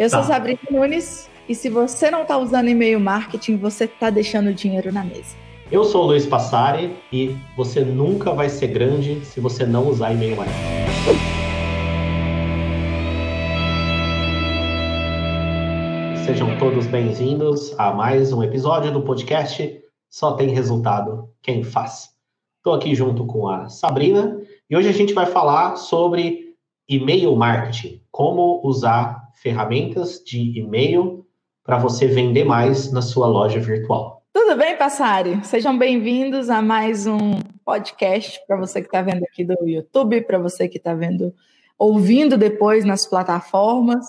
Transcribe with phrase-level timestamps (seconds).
[0.00, 0.28] Eu sou tá.
[0.28, 5.04] Sabrina Nunes e se você não está usando e-mail marketing, você está deixando dinheiro na
[5.04, 5.36] mesa.
[5.70, 10.14] Eu sou o Luiz Passari e você nunca vai ser grande se você não usar
[10.14, 10.56] e-mail marketing.
[16.24, 22.08] Sejam todos bem-vindos a mais um episódio do podcast Só Tem Resultado Quem Faz.
[22.56, 24.40] Estou aqui junto com a Sabrina
[24.70, 26.54] e hoje a gente vai falar sobre
[26.88, 31.26] e-mail marketing, como usar ferramentas de e-mail
[31.64, 34.22] para você vender mais na sua loja virtual.
[34.32, 35.42] Tudo bem, Passari?
[35.44, 40.38] Sejam bem-vindos a mais um podcast para você que está vendo aqui do YouTube, para
[40.38, 41.34] você que está vendo,
[41.78, 44.06] ouvindo depois nas plataformas.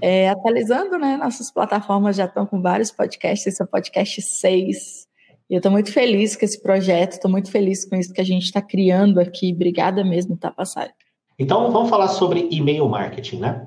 [0.00, 1.16] É, atualizando, né?
[1.16, 5.06] Nossas plataformas já estão com vários podcasts, esse é o podcast 6.
[5.48, 8.24] E eu estou muito feliz com esse projeto, estou muito feliz com isso que a
[8.24, 9.52] gente está criando aqui.
[9.52, 10.92] Obrigada mesmo, tá, Passari?
[11.38, 13.66] Então, vamos falar sobre e-mail marketing, né?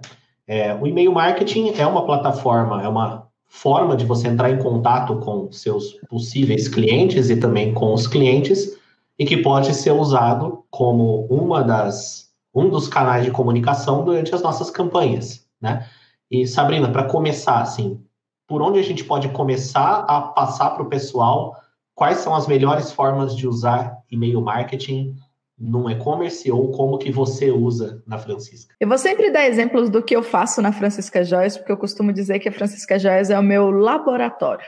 [0.53, 5.15] É, o e-mail marketing é uma plataforma, é uma forma de você entrar em contato
[5.15, 8.77] com seus possíveis clientes e também com os clientes
[9.17, 14.43] e que pode ser usado como uma das um dos canais de comunicação durante as
[14.43, 15.87] nossas campanhas, né?
[16.29, 17.99] E Sabrina, para começar assim,
[18.47, 21.55] por onde a gente pode começar a passar para o pessoal
[21.95, 25.15] quais são as melhores formas de usar e-mail marketing
[25.57, 28.75] num e-commerce ou como que você usa na Francisca?
[28.79, 32.11] Eu vou sempre dar exemplos do que eu faço na Francisca Joias, porque eu costumo
[32.11, 34.65] dizer que a Francisca Joias é o meu laboratório.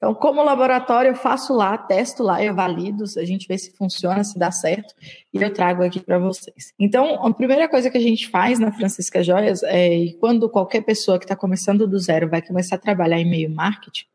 [0.00, 4.24] Então, como laboratório, eu faço lá, testo lá, eu valido, a gente vê se funciona,
[4.24, 4.94] se dá certo,
[5.30, 6.72] e eu trago aqui para vocês.
[6.78, 10.80] Então, a primeira coisa que a gente faz na Francisca Joias é, e quando qualquer
[10.80, 14.06] pessoa que está começando do zero vai começar a trabalhar em e-mail marketing,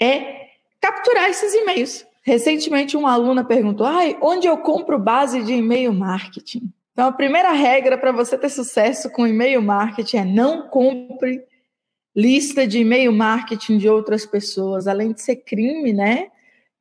[0.00, 0.48] é
[0.80, 2.04] capturar esses e-mails.
[2.28, 6.70] Recentemente, uma aluna perguntou: Ai, onde eu compro base de e-mail marketing?
[6.92, 11.42] Então, a primeira regra para você ter sucesso com e-mail marketing é não compre
[12.14, 14.86] lista de e-mail marketing de outras pessoas.
[14.86, 16.28] Além de ser crime, né?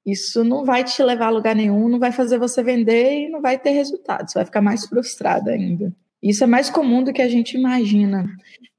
[0.06, 3.42] Isso não vai te levar a lugar nenhum, não vai fazer você vender e não
[3.42, 4.30] vai ter resultado.
[4.30, 5.94] Você vai ficar mais frustrada ainda.
[6.22, 8.26] Isso é mais comum do que a gente imagina.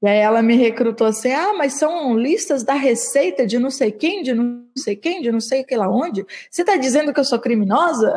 [0.01, 3.91] E aí ela me recrutou assim: ah, mas são listas da receita de não sei
[3.91, 6.25] quem, de não sei quem, de não sei que lá onde.
[6.49, 8.13] Você está dizendo que eu sou criminosa?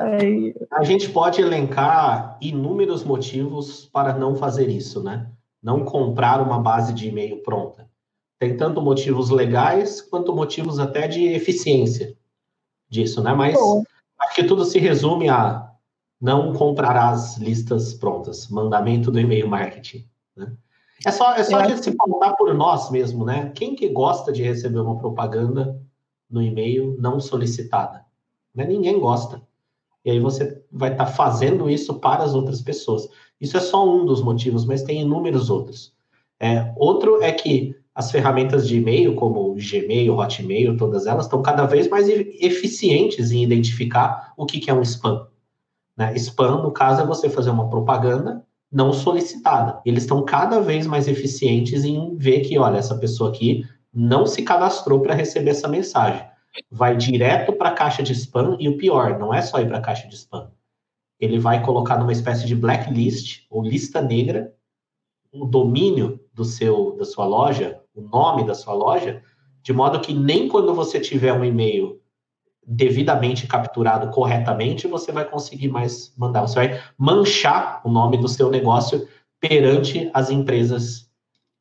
[0.70, 5.26] A gente pode elencar inúmeros motivos para não fazer isso, né?
[5.62, 7.88] Não comprar uma base de e-mail pronta.
[8.40, 12.16] Tem tanto motivos legais quanto motivos até de eficiência
[12.88, 13.32] disso, né?
[13.32, 13.84] Mas Bom.
[14.20, 15.71] acho que tudo se resume a
[16.22, 18.48] não comprarás listas prontas.
[18.48, 20.06] Mandamento do e-mail marketing.
[20.36, 20.52] Né?
[21.04, 23.50] É só, é só a gente se pautar por nós mesmo, né?
[23.56, 25.82] Quem que gosta de receber uma propaganda
[26.30, 28.04] no e-mail não solicitada?
[28.54, 28.64] Né?
[28.64, 29.42] Ninguém gosta.
[30.04, 33.08] E aí você vai estar tá fazendo isso para as outras pessoas.
[33.40, 35.92] Isso é só um dos motivos, mas tem inúmeros outros.
[36.38, 41.66] É, outro é que as ferramentas de e-mail, como Gmail, Hotmail, todas elas, estão cada
[41.66, 45.26] vez mais eficientes em identificar o que, que é um spam.
[45.96, 46.14] Né?
[46.16, 49.80] Spam, no caso, é você fazer uma propaganda não solicitada.
[49.84, 54.42] Eles estão cada vez mais eficientes em ver que, olha, essa pessoa aqui não se
[54.42, 56.24] cadastrou para receber essa mensagem.
[56.70, 59.78] Vai direto para a caixa de spam e o pior, não é só ir para
[59.78, 60.50] a caixa de spam.
[61.20, 64.52] Ele vai colocar numa espécie de blacklist ou lista negra
[65.32, 69.22] o domínio do seu da sua loja, o nome da sua loja,
[69.62, 72.01] de modo que nem quando você tiver um e-mail
[72.66, 76.42] devidamente capturado corretamente, você vai conseguir mais mandar.
[76.42, 79.06] Você vai manchar o nome do seu negócio
[79.40, 81.10] perante as empresas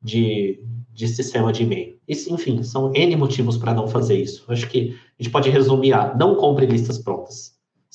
[0.00, 0.62] de,
[0.92, 1.98] de sistema de e-mail.
[2.06, 4.44] Isso, enfim, são N motivos para não fazer isso.
[4.48, 7.52] Acho que a gente pode resumir a não compre listas prontas.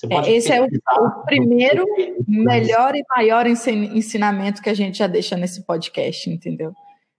[0.09, 1.84] É, esse é o, o primeiro,
[2.28, 6.72] melhor e maior ensinamento que a gente já deixa nesse podcast, entendeu?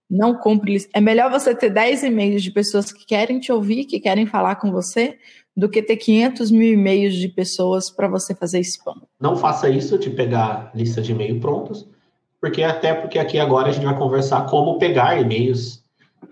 [0.08, 0.76] Não compre.
[0.94, 4.56] É melhor você ter 10 e-mails de pessoas que querem te ouvir, que querem falar
[4.56, 5.18] com você,
[5.58, 8.94] do que ter 500 mil e-mails de pessoas para você fazer spam.
[9.20, 11.84] Não faça isso de pegar lista de e-mail prontos,
[12.40, 15.82] porque até porque aqui agora a gente vai conversar como pegar e-mails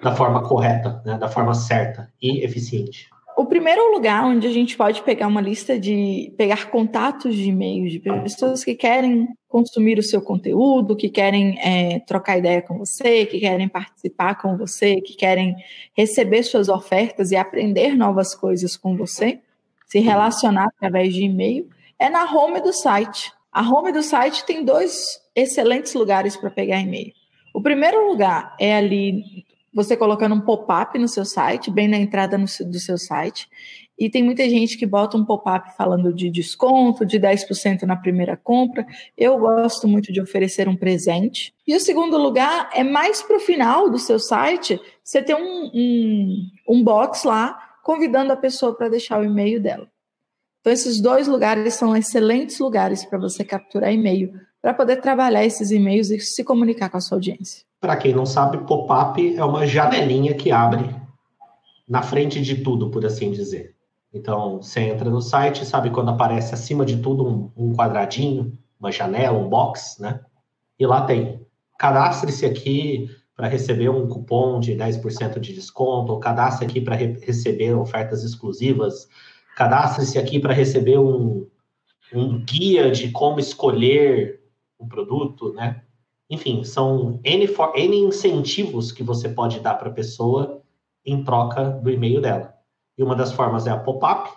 [0.01, 3.09] da forma correta, né, da forma certa e eficiente.
[3.37, 7.93] O primeiro lugar onde a gente pode pegar uma lista de pegar contatos de e-mails
[7.93, 13.27] de pessoas que querem consumir o seu conteúdo, que querem é, trocar ideia com você,
[13.27, 15.55] que querem participar com você, que querem
[15.95, 19.39] receber suas ofertas e aprender novas coisas com você,
[19.87, 21.69] se relacionar através de e-mail,
[21.99, 23.31] é na home do site.
[23.53, 27.13] A home do site tem dois excelentes lugares para pegar e-mail.
[27.53, 29.46] O primeiro lugar é ali
[29.77, 33.47] você colocando um pop-up no seu site, bem na entrada no, do seu site.
[33.99, 38.39] e tem muita gente que bota um pop-up falando de desconto, de 10% na primeira
[38.39, 38.87] compra.
[39.19, 41.55] Eu gosto muito de oferecer um presente.
[41.67, 45.71] E o segundo lugar é mais para o final do seu site, você ter um,
[45.75, 49.87] um, um box lá convidando a pessoa para deixar o e-mail dela.
[50.61, 54.33] Então, esses dois lugares são excelentes lugares para você capturar e-mail,
[54.67, 57.65] para poder trabalhar esses e-mails e se comunicar com a sua audiência.
[57.81, 60.93] Para quem não sabe, pop-up é uma janelinha que abre
[61.89, 63.77] na frente de tudo, por assim dizer.
[64.13, 68.91] Então, você entra no site, sabe quando aparece acima de tudo um, um quadradinho, uma
[68.91, 70.19] janela, um box, né?
[70.81, 71.47] E lá tem,
[71.79, 77.17] cadastre-se aqui para receber um cupom de 10% de desconto, ou cadastre aqui para re
[77.23, 79.07] receber ofertas exclusivas,
[79.57, 81.47] cadastre-se aqui para receber um,
[82.13, 84.45] um guia de como escolher
[84.79, 85.83] o produto, né?
[86.29, 90.63] Enfim, são N, for, N incentivos que você pode dar para a pessoa
[91.05, 92.55] em troca do e-mail dela.
[92.99, 94.31] E uma das formas é a pop-up,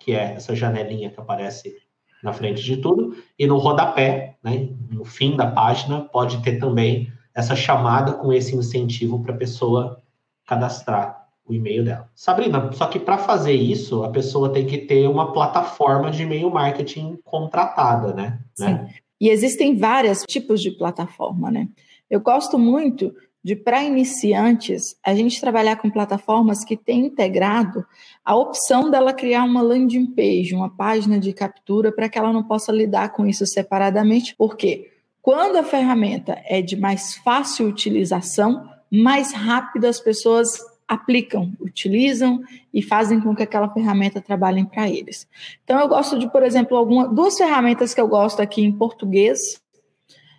[0.00, 1.74] que é essa janelinha que aparece
[2.22, 7.12] na frente de tudo, e no rodapé, né, no fim da página, pode ter também
[7.34, 10.02] essa chamada com esse incentivo para a pessoa
[10.46, 12.10] cadastrar o e-mail dela.
[12.14, 16.50] Sabrina, só que para fazer isso, a pessoa tem que ter uma plataforma de e-mail
[16.50, 18.40] marketing contratada, né?
[18.54, 18.64] Sim.
[18.64, 18.94] né?
[19.20, 21.68] E existem vários tipos de plataforma, né?
[22.08, 27.86] Eu gosto muito de para iniciantes a gente trabalhar com plataformas que têm integrado
[28.24, 32.42] a opção dela criar uma landing page, uma página de captura para que ela não
[32.42, 34.90] possa lidar com isso separadamente, porque
[35.22, 42.40] quando a ferramenta é de mais fácil utilização, mais rápido as pessoas aplicam, utilizam
[42.72, 45.28] e fazem com que aquela ferramenta trabalhe para eles.
[45.64, 49.60] Então eu gosto de, por exemplo, alguma, duas ferramentas que eu gosto aqui em português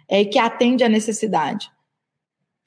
[0.08, 1.70] é, que atende à necessidade.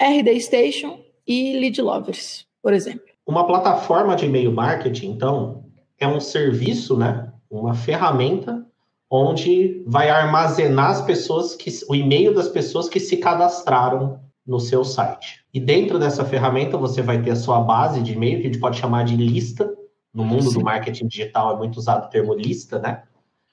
[0.01, 3.03] RD Station e Lead Lovers, por exemplo.
[3.27, 5.65] Uma plataforma de e-mail marketing, então,
[5.99, 7.33] é um serviço, né?
[7.51, 8.67] Uma ferramenta
[9.11, 14.85] onde vai armazenar as pessoas que o e-mail das pessoas que se cadastraram no seu
[14.85, 15.45] site.
[15.53, 18.61] E dentro dessa ferramenta você vai ter a sua base de e-mail, que a gente
[18.61, 19.73] pode chamar de lista.
[20.13, 20.59] No mundo Sim.
[20.59, 23.05] do marketing digital é muito usado o termo lista, né?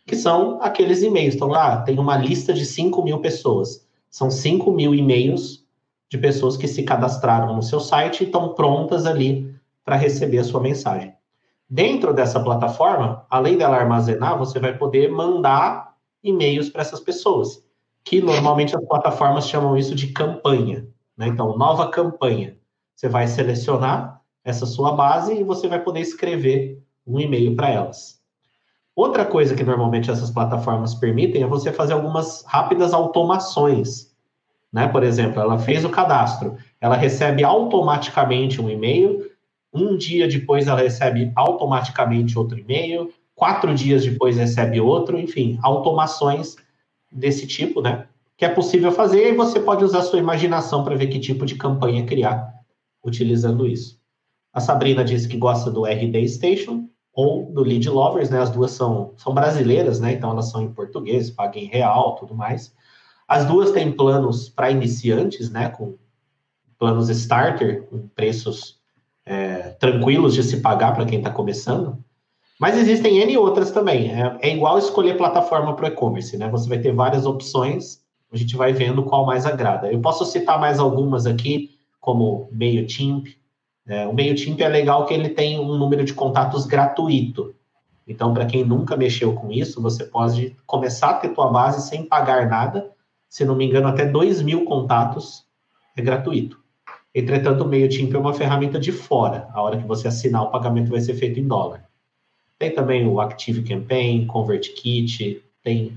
[0.06, 1.36] Que são aqueles e-mails.
[1.36, 3.88] Então, lá ah, tem uma lista de 5 mil pessoas.
[4.10, 5.66] São 5 mil e-mails
[6.10, 9.54] de pessoas que se cadastraram no seu site e estão prontas ali
[9.84, 11.14] para receber a sua mensagem.
[11.70, 17.62] Dentro dessa plataforma, além dela armazenar, você vai poder mandar e-mails para essas pessoas,
[18.08, 20.88] que normalmente as plataformas chamam isso de campanha.
[21.18, 21.28] Né?
[21.28, 22.58] Então, nova campanha.
[22.96, 28.20] Você vai selecionar essa sua base e você vai poder escrever um e-mail para elas.
[28.96, 34.16] Outra coisa que normalmente essas plataformas permitem é você fazer algumas rápidas automações
[34.72, 34.88] né?
[34.88, 39.30] Por exemplo, ela fez o cadastro, ela recebe automaticamente um e-mail,
[39.74, 46.56] um dia depois ela recebe automaticamente outro e-mail, quatro dias depois recebe outro, enfim, automações
[47.12, 48.08] desse tipo, né?
[48.36, 51.56] Que é possível fazer e você pode usar sua imaginação para ver que tipo de
[51.56, 52.54] campanha criar
[53.04, 54.00] utilizando isso.
[54.54, 58.40] A Sabrina disse que gosta do RD Station ou do Lead Lovers, né?
[58.40, 60.14] As duas são, são brasileiras, né?
[60.14, 62.74] Então elas são em português, pagam em real, tudo mais.
[63.28, 65.70] As duas têm planos para iniciantes, né?
[65.70, 65.96] Com
[66.78, 68.80] planos starter, com preços
[69.26, 72.04] é, tranquilos de se pagar para quem está começando.
[72.60, 74.12] Mas existem N outras também.
[74.12, 76.50] É, é igual escolher plataforma para e-commerce, né?
[76.50, 78.02] Você vai ter várias opções,
[78.32, 79.92] a gente vai vendo qual mais agrada.
[79.92, 83.28] Eu posso citar mais algumas aqui, como MailChimp.
[83.88, 87.54] É, o MailChimp é legal que ele tem um número de contatos gratuito.
[88.08, 92.04] Então, para quem nunca mexeu com isso, você pode começar a ter tua base sem
[92.04, 92.96] pagar nada
[93.30, 95.46] se não me engano, até 2 mil contatos
[95.96, 96.60] é gratuito.
[97.14, 99.50] Entretanto, o MailChimp é uma ferramenta de fora.
[99.54, 101.87] A hora que você assinar, o pagamento vai ser feito em dólar.
[102.60, 105.94] Tem também o Active Campaign, ConvertKit, tem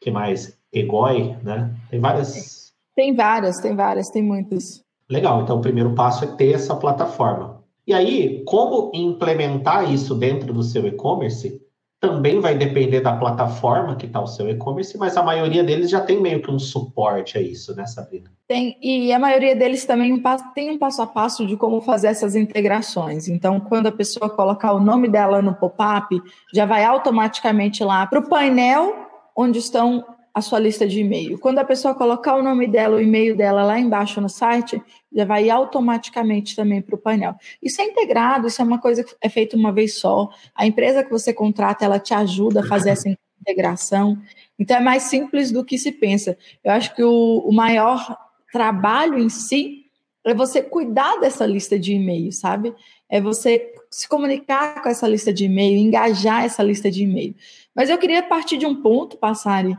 [0.00, 0.56] que mais?
[0.72, 1.74] Egoi, né?
[1.90, 2.72] Tem várias.
[2.94, 4.84] Tem várias, tem várias, tem muitas.
[5.08, 7.62] Legal, então o primeiro passo é ter essa plataforma.
[7.86, 11.59] E aí, como implementar isso dentro do seu e-commerce?
[12.00, 16.00] Também vai depender da plataforma que está o seu e-commerce, mas a maioria deles já
[16.00, 18.32] tem meio que um suporte a isso, né, Sabrina?
[18.48, 20.20] Tem, e a maioria deles também
[20.54, 23.28] tem um passo a passo de como fazer essas integrações.
[23.28, 26.18] Então, quando a pessoa colocar o nome dela no pop-up,
[26.54, 28.96] já vai automaticamente lá para o painel
[29.36, 31.38] onde estão a sua lista de e-mail.
[31.38, 34.80] Quando a pessoa colocar o nome dela, o e-mail dela lá embaixo no site,
[35.12, 37.34] já vai automaticamente também para o painel.
[37.62, 40.30] Isso é integrado, isso é uma coisa que é feita uma vez só.
[40.54, 43.08] A empresa que você contrata, ela te ajuda a fazer essa
[43.40, 44.18] integração.
[44.58, 46.38] Então é mais simples do que se pensa.
[46.62, 48.16] Eu acho que o, o maior
[48.52, 49.86] trabalho em si
[50.24, 52.74] é você cuidar dessa lista de e-mail, sabe?
[53.08, 57.34] É você se comunicar com essa lista de e-mail, engajar essa lista de e-mail.
[57.74, 59.76] Mas eu queria partir de um ponto, Passari,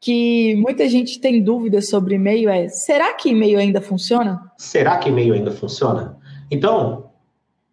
[0.00, 4.40] que muita gente tem dúvidas sobre e-mail, é será que e-mail ainda funciona?
[4.56, 6.16] Será que e-mail ainda funciona?
[6.50, 7.10] Então,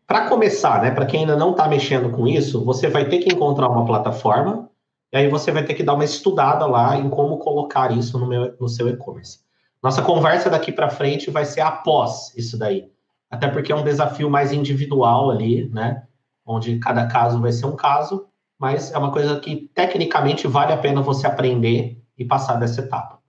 [0.08, 3.34] para começar, né, para quem ainda não está mexendo com isso, você vai ter que
[3.34, 4.70] encontrar uma plataforma
[5.14, 8.28] e aí você vai ter que dar uma estudada lá em como colocar isso no,
[8.28, 9.40] meu, no seu e-commerce.
[9.82, 12.90] Nossa conversa daqui para frente vai ser após isso daí.
[13.30, 16.04] Até porque é um desafio mais individual ali, né?
[16.46, 18.26] Onde cada caso vai ser um caso,
[18.60, 23.20] mas é uma coisa que tecnicamente vale a pena você aprender e passar dessa etapa.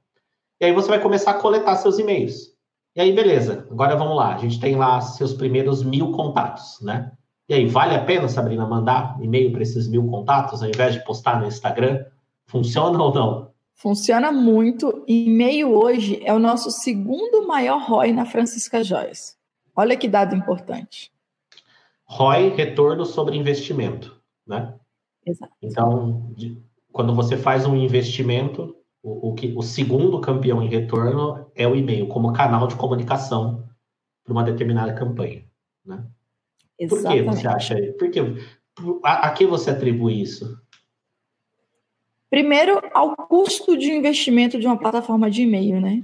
[0.60, 2.56] E aí você vai começar a coletar seus e-mails.
[2.94, 4.34] E aí, beleza, agora vamos lá.
[4.34, 7.12] A gente tem lá seus primeiros mil contatos, né?
[7.48, 11.04] E aí, vale a pena, Sabrina, mandar e-mail para esses mil contatos ao invés de
[11.04, 12.04] postar no Instagram?
[12.46, 13.50] Funciona ou não?
[13.74, 15.04] Funciona muito.
[15.06, 19.36] E-mail hoje é o nosso segundo maior ROI na Francisca Joias.
[19.76, 21.12] Olha que dado importante.
[22.06, 24.74] ROI, retorno sobre investimento, né?
[25.26, 25.52] Exato.
[25.60, 26.32] Então,
[26.96, 31.76] quando você faz um investimento, o, o, que, o segundo campeão em retorno é o
[31.76, 33.68] e-mail, como canal de comunicação
[34.24, 35.44] para uma determinada campanha,
[35.84, 36.06] né?
[36.78, 37.24] Exatamente.
[37.24, 37.76] Por que você acha?
[37.98, 38.20] Por que,
[39.04, 40.58] a, a que você atribui isso?
[42.30, 46.02] Primeiro, ao custo de investimento de uma plataforma de e-mail, né?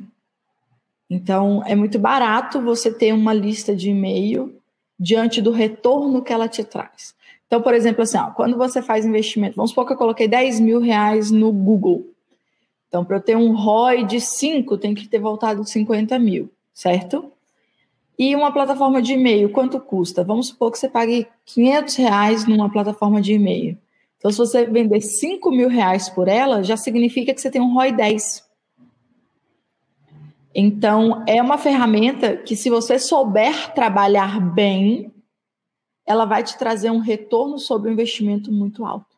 [1.08, 4.60] Então, é muito barato você ter uma lista de e-mail
[5.00, 7.14] diante do retorno que ela te traz.
[7.52, 10.58] Então, por exemplo, assim, ó, quando você faz investimento, vamos supor que eu coloquei 10
[10.58, 12.06] mil reais no Google.
[12.88, 17.30] Então, para eu ter um ROI de 5, tem que ter voltado 50 mil, certo?
[18.18, 20.24] E uma plataforma de e-mail, quanto custa?
[20.24, 23.76] Vamos supor que você pague 500 reais numa plataforma de e-mail.
[24.16, 27.74] Então, se você vender 5 mil reais por ela, já significa que você tem um
[27.74, 28.48] ROI 10.
[30.54, 35.11] Então, é uma ferramenta que, se você souber trabalhar bem,
[36.06, 39.16] ela vai te trazer um retorno sobre o investimento muito alto.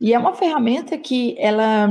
[0.00, 1.88] E é uma ferramenta que ela.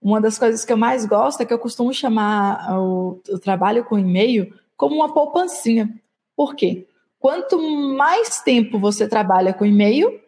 [0.00, 3.84] Uma das coisas que eu mais gosto é que eu costumo chamar o, o trabalho
[3.84, 5.92] com e-mail como uma poupancinha.
[6.36, 6.86] Por quê?
[7.18, 10.20] Quanto mais tempo você trabalha com e-mail,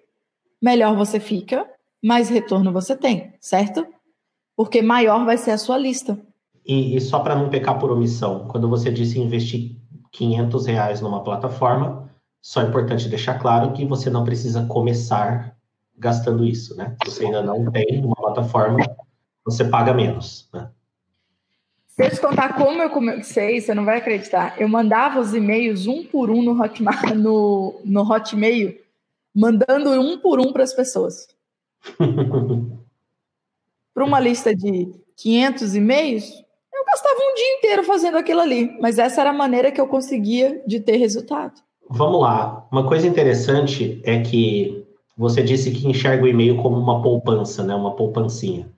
[0.60, 1.70] melhor você fica,
[2.02, 3.86] mais retorno você tem, certo?
[4.56, 6.20] Porque maior vai ser a sua lista.
[6.66, 9.76] E, e só para não pecar por omissão, quando você disse investir
[10.10, 12.09] 500 reais numa plataforma,
[12.40, 15.56] só é importante deixar claro que você não precisa começar
[15.96, 16.96] gastando isso, né?
[17.04, 18.78] Se você ainda não tem uma plataforma,
[19.44, 20.70] você paga menos, né?
[21.88, 24.58] Se eu te contar como eu comecei, você não vai acreditar.
[24.58, 28.80] Eu mandava os e-mails um por um no Hotmail, no, no Hotmail
[29.34, 31.28] mandando um por um para as pessoas.
[33.92, 36.30] para uma lista de 500 e-mails,
[36.72, 38.78] eu gastava um dia inteiro fazendo aquilo ali.
[38.80, 41.60] Mas essa era a maneira que eu conseguia de ter resultado.
[41.92, 42.68] Vamos lá.
[42.70, 44.86] Uma coisa interessante é que
[45.18, 47.74] você disse que enxerga o e-mail como uma poupança, né?
[47.74, 48.70] Uma poupancinha.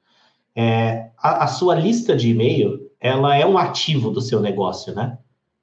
[0.56, 5.18] É, a, a sua lista de e-mail ela é um ativo do seu negócio, né?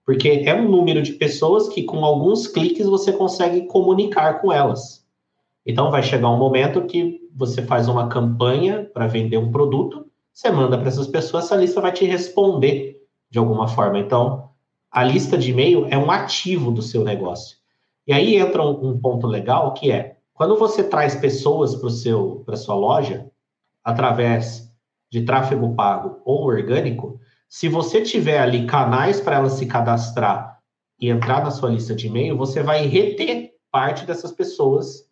[0.06, 5.03] Porque é um número de pessoas que com alguns cliques você consegue comunicar com elas.
[5.65, 10.51] Então vai chegar um momento que você faz uma campanha para vender um produto, você
[10.51, 14.00] manda para essas pessoas, essa lista vai te responder de alguma forma.
[14.00, 14.49] Então,
[14.91, 17.58] a lista de e-mail é um ativo do seu negócio.
[18.08, 21.89] E aí entra um, um ponto legal que é quando você traz pessoas para
[22.46, 23.29] para sua loja
[23.84, 24.72] através
[25.12, 30.60] de tráfego pago ou orgânico, se você tiver ali canais para ela se cadastrar
[31.00, 35.10] e entrar na sua lista de e-mail, você vai reter parte dessas pessoas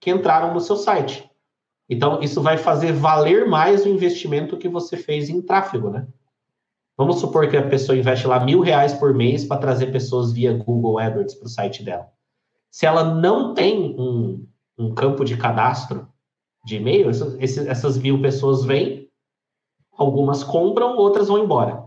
[0.00, 1.30] que entraram no seu site.
[1.88, 6.06] Então, isso vai fazer valer mais o investimento que você fez em tráfego, né?
[6.96, 10.52] Vamos supor que a pessoa investe lá mil reais por mês para trazer pessoas via
[10.56, 12.08] Google AdWords para o site dela.
[12.70, 14.46] Se ela não tem um,
[14.78, 16.08] um campo de cadastro
[16.64, 19.08] de e-mail, essas, essas mil pessoas vêm,
[19.96, 21.84] algumas compram, outras vão embora,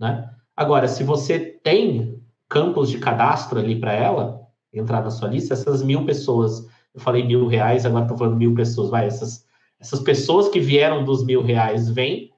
[0.00, 0.28] né?
[0.56, 4.40] Agora, se você tem campos de cadastro ali para ela
[4.72, 8.54] entrar na sua lista, essas mil pessoas, eu falei mil reais, agora estou falando mil
[8.54, 9.46] pessoas, vai, essas,
[9.80, 12.31] essas pessoas que vieram dos mil reais vêm,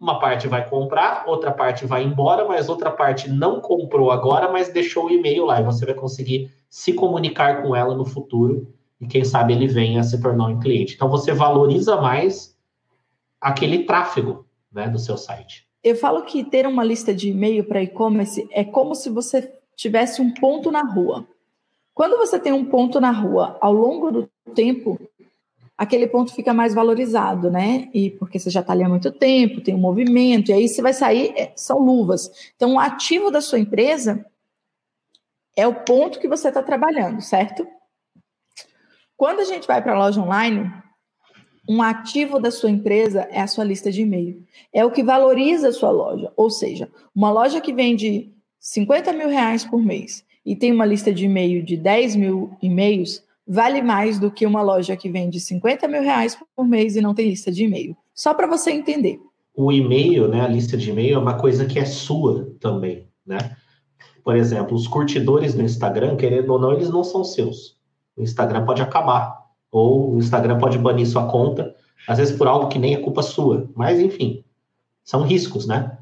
[0.00, 4.72] uma parte vai comprar, outra parte vai embora, mas outra parte não comprou agora, mas
[4.72, 8.66] deixou o e-mail lá e você vai conseguir se comunicar com ela no futuro
[8.98, 10.94] e quem sabe ele venha se tornar um cliente.
[10.94, 12.56] Então você valoriza mais
[13.38, 15.68] aquele tráfego né, do seu site.
[15.84, 20.22] Eu falo que ter uma lista de e-mail para e-commerce é como se você tivesse
[20.22, 21.26] um ponto na rua.
[21.94, 24.98] Quando você tem um ponto na rua ao longo do tempo,
[25.80, 27.88] aquele ponto fica mais valorizado, né?
[27.94, 30.82] E porque você já está ali há muito tempo, tem um movimento, e aí você
[30.82, 32.30] vai sair, é, são luvas.
[32.54, 34.22] Então, o ativo da sua empresa
[35.56, 37.66] é o ponto que você está trabalhando, certo?
[39.16, 40.70] Quando a gente vai para a loja online,
[41.66, 44.44] um ativo da sua empresa é a sua lista de e-mail.
[44.70, 46.30] É o que valoriza a sua loja.
[46.36, 51.10] Ou seja, uma loja que vende 50 mil reais por mês e tem uma lista
[51.10, 55.88] de e-mail de 10 mil e-mails, vale mais do que uma loja que vende 50
[55.88, 57.96] mil reais por mês e não tem lista de e-mail.
[58.14, 59.18] Só para você entender.
[59.52, 63.56] O e-mail, né, a lista de e-mail é uma coisa que é sua também, né?
[64.22, 67.76] Por exemplo, os curtidores no Instagram, querendo ou não, eles não são seus.
[68.16, 69.36] O Instagram pode acabar,
[69.72, 71.74] ou o Instagram pode banir sua conta,
[72.06, 73.68] às vezes por algo que nem é culpa sua.
[73.74, 74.44] Mas, enfim,
[75.02, 75.98] são riscos, né?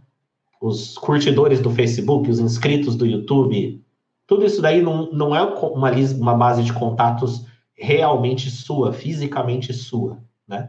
[0.60, 3.82] Os curtidores do Facebook, os inscritos do YouTube,
[4.28, 10.18] tudo isso daí não, não é uma, uma base de contatos realmente sua, fisicamente sua,
[10.46, 10.68] né?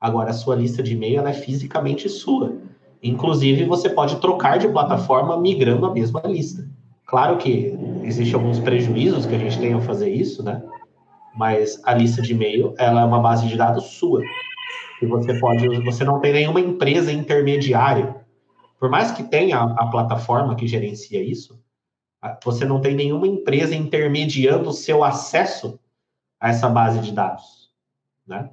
[0.00, 2.56] Agora, a sua lista de e-mail é fisicamente sua.
[3.02, 6.68] Inclusive, você pode trocar de plataforma migrando a mesma lista.
[7.06, 10.60] Claro que existem alguns prejuízos que a gente tem ao fazer isso, né?
[11.36, 14.22] Mas a lista de e-mail, ela é uma base de dados sua.
[15.00, 18.16] E você pode, você não tem nenhuma empresa intermediária.
[18.78, 21.57] Por mais que tenha a, a plataforma que gerencia isso,
[22.44, 25.78] você não tem nenhuma empresa intermediando o seu acesso
[26.40, 27.70] a essa base de dados,
[28.26, 28.50] né?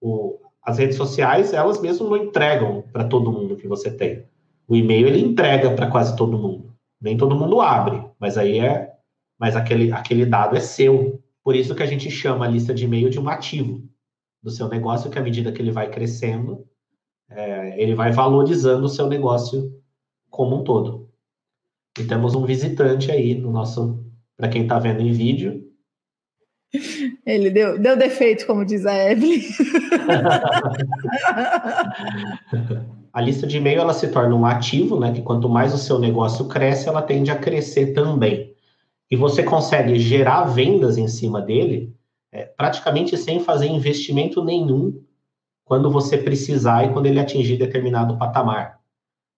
[0.00, 4.24] O, as redes sociais, elas mesmo não entregam para todo mundo que você tem.
[4.66, 6.74] O e-mail, ele entrega para quase todo mundo.
[7.00, 8.94] Nem todo mundo abre, mas aí é...
[9.38, 11.22] Mas aquele, aquele dado é seu.
[11.42, 13.82] Por isso que a gente chama a lista de e-mail de um ativo
[14.42, 16.66] do seu negócio, que à medida que ele vai crescendo,
[17.28, 19.82] é, ele vai valorizando o seu negócio
[20.30, 21.03] como um todo.
[21.98, 24.04] E temos um visitante aí no nosso,
[24.36, 25.62] para quem está vendo em vídeo.
[27.24, 29.40] Ele deu, deu defeito, como diz a Evelyn.
[33.12, 35.12] a lista de e-mail ela se torna um ativo, né?
[35.12, 38.52] Que quanto mais o seu negócio cresce, ela tende a crescer também.
[39.08, 41.94] E você consegue gerar vendas em cima dele,
[42.32, 45.00] é, praticamente sem fazer investimento nenhum,
[45.64, 48.80] quando você precisar e quando ele atingir determinado patamar.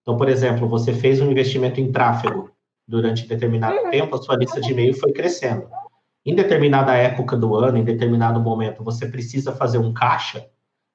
[0.07, 2.49] Então, por exemplo, você fez um investimento em tráfego
[2.87, 3.89] durante determinado uhum.
[3.89, 5.67] tempo, a sua lista de e-mail foi crescendo.
[6.25, 10.47] Em determinada época do ano, em determinado momento, você precisa fazer um caixa,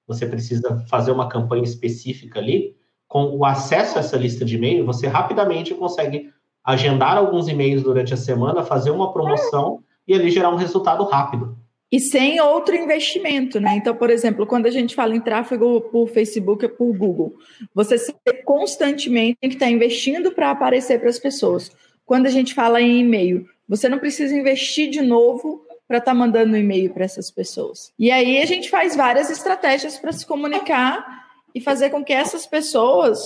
[0.09, 2.75] você precisa fazer uma campanha específica ali,
[3.07, 6.31] com o acesso a essa lista de e-mail, você rapidamente consegue
[6.65, 11.59] agendar alguns e-mails durante a semana, fazer uma promoção e ali gerar um resultado rápido
[11.93, 13.77] e sem outro investimento, né?
[13.77, 17.35] Então, por exemplo, quando a gente fala em tráfego por Facebook ou por Google,
[17.75, 17.99] você
[18.47, 21.71] constantemente tem que estar investindo para aparecer para as pessoas.
[22.07, 26.15] Quando a gente fala em e-mail, você não precisa investir de novo para estar tá
[26.15, 27.93] mandando e-mail para essas pessoas.
[27.99, 32.47] E aí a gente faz várias estratégias para se comunicar e fazer com que essas
[32.47, 33.21] pessoas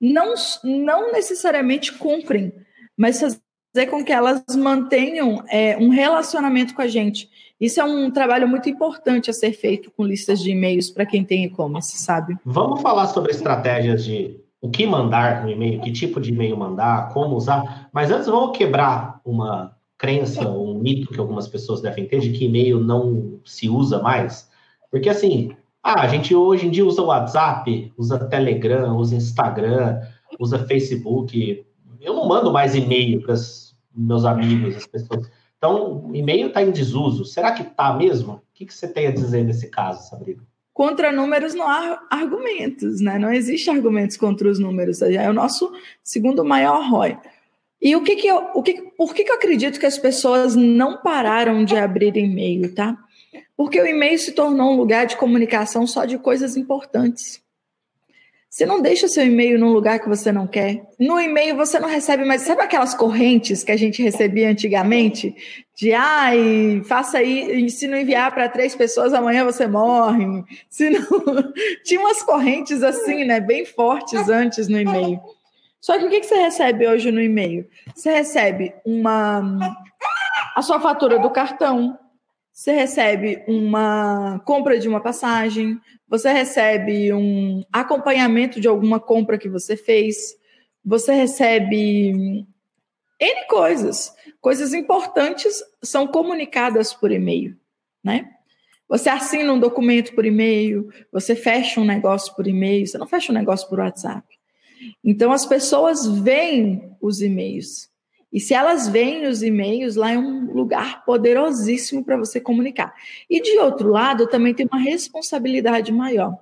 [0.00, 2.52] não, não necessariamente comprem,
[2.96, 7.30] mas fazer com que elas mantenham é, um relacionamento com a gente.
[7.64, 11.24] Isso é um trabalho muito importante a ser feito com listas de e-mails para quem
[11.24, 12.36] tem e-commerce, sabe?
[12.44, 17.08] Vamos falar sobre estratégias de o que mandar no e-mail, que tipo de e-mail mandar,
[17.14, 17.88] como usar.
[17.90, 22.44] Mas antes vamos quebrar uma crença, um mito que algumas pessoas devem ter de que
[22.44, 24.46] e-mail não se usa mais.
[24.90, 30.02] Porque assim, ah, a gente hoje em dia usa WhatsApp, usa Telegram, usa Instagram,
[30.38, 31.64] usa Facebook.
[31.98, 33.36] Eu não mando mais e-mail para
[33.96, 35.30] meus amigos, as pessoas.
[35.64, 37.24] Então, o e-mail está em desuso.
[37.24, 38.34] Será que está mesmo?
[38.34, 40.42] O que, que você tem a dizer nesse caso, Sabrina?
[40.74, 43.18] Contra números não há argumentos, né?
[43.18, 45.00] Não existe argumentos contra os números.
[45.00, 45.72] É o nosso
[46.02, 47.16] segundo maior ROI.
[47.80, 50.54] E o que que eu, o que, por que, que eu acredito que as pessoas
[50.54, 52.98] não pararam de abrir e-mail, tá?
[53.56, 57.42] Porque o e-mail se tornou um lugar de comunicação só de coisas importantes.
[58.54, 60.80] Você não deixa seu e-mail num lugar que você não quer.
[60.96, 62.42] No e-mail você não recebe mais.
[62.42, 65.34] Sabe aquelas correntes que a gente recebia antigamente?
[65.74, 70.44] De ai, faça aí, se não enviar para três pessoas, amanhã você morre.
[70.70, 71.02] Se não...
[71.82, 73.40] Tinha umas correntes assim, né?
[73.40, 75.20] Bem fortes antes no e-mail.
[75.80, 77.68] Só que o que você recebe hoje no e-mail?
[77.92, 79.58] Você recebe uma
[80.54, 81.98] a sua fatura do cartão,
[82.52, 85.76] você recebe uma compra de uma passagem,
[86.08, 90.36] você recebe um acompanhamento de alguma compra que você fez,
[90.84, 92.46] você recebe
[93.20, 94.14] N coisas.
[94.40, 97.56] Coisas importantes são comunicadas por e-mail,
[98.02, 98.30] né?
[98.86, 103.32] Você assina um documento por e-mail, você fecha um negócio por e-mail, você não fecha
[103.32, 104.26] um negócio por WhatsApp.
[105.02, 107.90] Então as pessoas veem os e-mails
[108.34, 112.92] E se elas veem os e-mails, lá é um lugar poderosíssimo para você comunicar.
[113.30, 116.36] E de outro lado, também tem uma responsabilidade maior.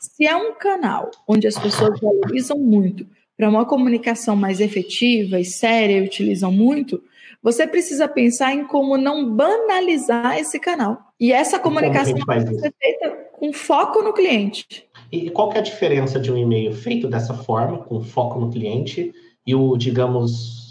[0.00, 5.44] Se é um canal onde as pessoas valorizam muito para uma comunicação mais efetiva e
[5.44, 7.00] séria e utilizam muito,
[7.40, 10.98] você precisa pensar em como não banalizar esse canal.
[11.20, 14.66] E essa comunicação tem que ser feita com foco no cliente.
[15.12, 19.14] E qual é a diferença de um e-mail feito dessa forma, com foco no cliente,
[19.46, 20.67] e o, digamos,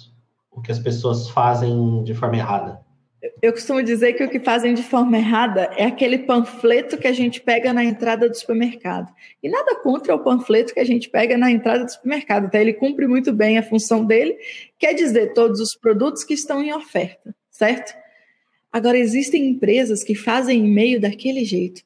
[0.58, 2.82] o que as pessoas fazem de forma errada?
[3.42, 7.14] Eu costumo dizer que o que fazem de forma errada é aquele panfleto que a
[7.14, 9.14] gente pega na entrada do supermercado.
[9.42, 12.60] E nada contra o panfleto que a gente pega na entrada do supermercado, tá?
[12.60, 14.36] Ele cumpre muito bem a função dele,
[14.80, 17.96] quer dizer, todos os produtos que estão em oferta, certo?
[18.72, 21.82] Agora, existem empresas que fazem e-mail daquele jeito.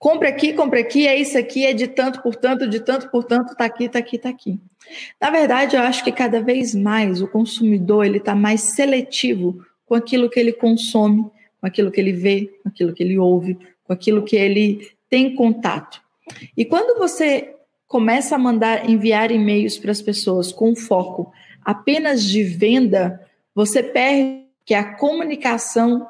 [0.00, 3.22] Compre aqui, compre aqui, é isso aqui, é de tanto por tanto, de tanto por
[3.22, 4.58] tanto, tá aqui, tá aqui, tá aqui.
[5.20, 9.94] Na verdade, eu acho que cada vez mais o consumidor ele está mais seletivo com
[9.94, 13.92] aquilo que ele consome, com aquilo que ele vê, com aquilo que ele ouve, com
[13.92, 16.00] aquilo que ele tem contato.
[16.56, 17.54] E quando você
[17.86, 21.30] começa a mandar enviar e-mails para as pessoas com foco
[21.62, 23.20] apenas de venda,
[23.54, 26.08] você perde que é a comunicação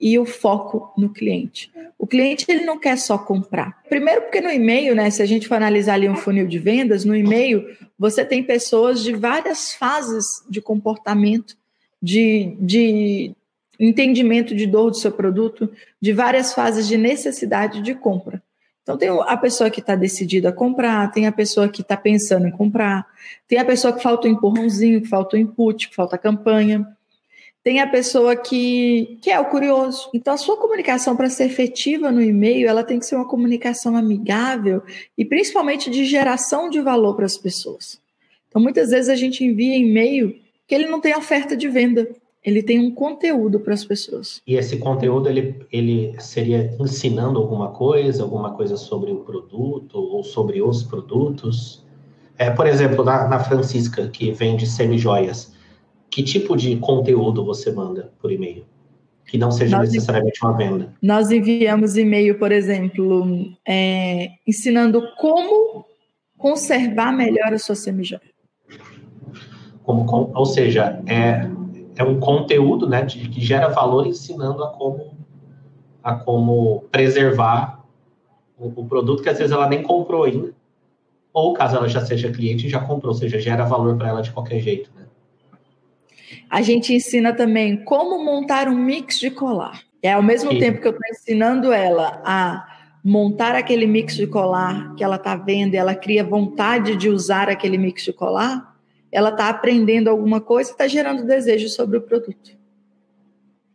[0.00, 1.70] e o foco no cliente.
[1.98, 3.82] O cliente ele não quer só comprar.
[3.88, 7.04] Primeiro porque no e-mail, né, se a gente for analisar ali um funil de vendas,
[7.04, 7.66] no e-mail
[7.98, 11.54] você tem pessoas de várias fases de comportamento,
[12.02, 13.32] de, de
[13.78, 18.42] entendimento de dor do seu produto, de várias fases de necessidade de compra.
[18.82, 22.48] Então tem a pessoa que está decidida a comprar, tem a pessoa que está pensando
[22.48, 23.06] em comprar,
[23.46, 26.16] tem a pessoa que falta o um empurrãozinho, que falta o um input, que falta
[26.16, 26.86] a campanha
[27.62, 30.08] tem a pessoa que, que é o curioso.
[30.14, 33.96] Então, a sua comunicação, para ser efetiva no e-mail, ela tem que ser uma comunicação
[33.96, 34.82] amigável
[35.16, 38.00] e principalmente de geração de valor para as pessoas.
[38.48, 40.34] Então, muitas vezes a gente envia e-mail
[40.66, 42.08] que ele não tem oferta de venda,
[42.42, 44.40] ele tem um conteúdo para as pessoas.
[44.46, 50.24] E esse conteúdo, ele, ele seria ensinando alguma coisa, alguma coisa sobre o produto ou
[50.24, 51.84] sobre os produtos?
[52.38, 55.52] É, por exemplo, na, na Francisca, que vende semi-joias,
[56.10, 58.64] que tipo de conteúdo você manda por e-mail?
[59.26, 60.92] Que não seja nós, necessariamente uma venda.
[61.00, 65.84] Nós enviamos e-mail, por exemplo, é, ensinando como
[66.36, 68.22] conservar melhor a sua semijoia.
[69.84, 71.48] Como, com, ou seja, é,
[71.96, 75.12] é um conteúdo né, de, que gera valor ensinando a como,
[76.02, 77.84] a como preservar
[78.58, 80.52] o, o produto que às vezes ela nem comprou ainda.
[81.32, 84.32] Ou caso ela já seja cliente, já comprou, ou seja, gera valor para ela de
[84.32, 84.90] qualquer jeito.
[84.96, 84.99] Né?
[86.50, 89.82] A gente ensina também como montar um mix de colar.
[90.02, 90.58] É ao mesmo Sim.
[90.58, 92.66] tempo que eu estou ensinando ela a
[93.04, 97.78] montar aquele mix de colar que ela está vendo, ela cria vontade de usar aquele
[97.78, 98.76] mix de colar,
[99.12, 102.58] ela está aprendendo alguma coisa, está gerando desejo sobre o produto.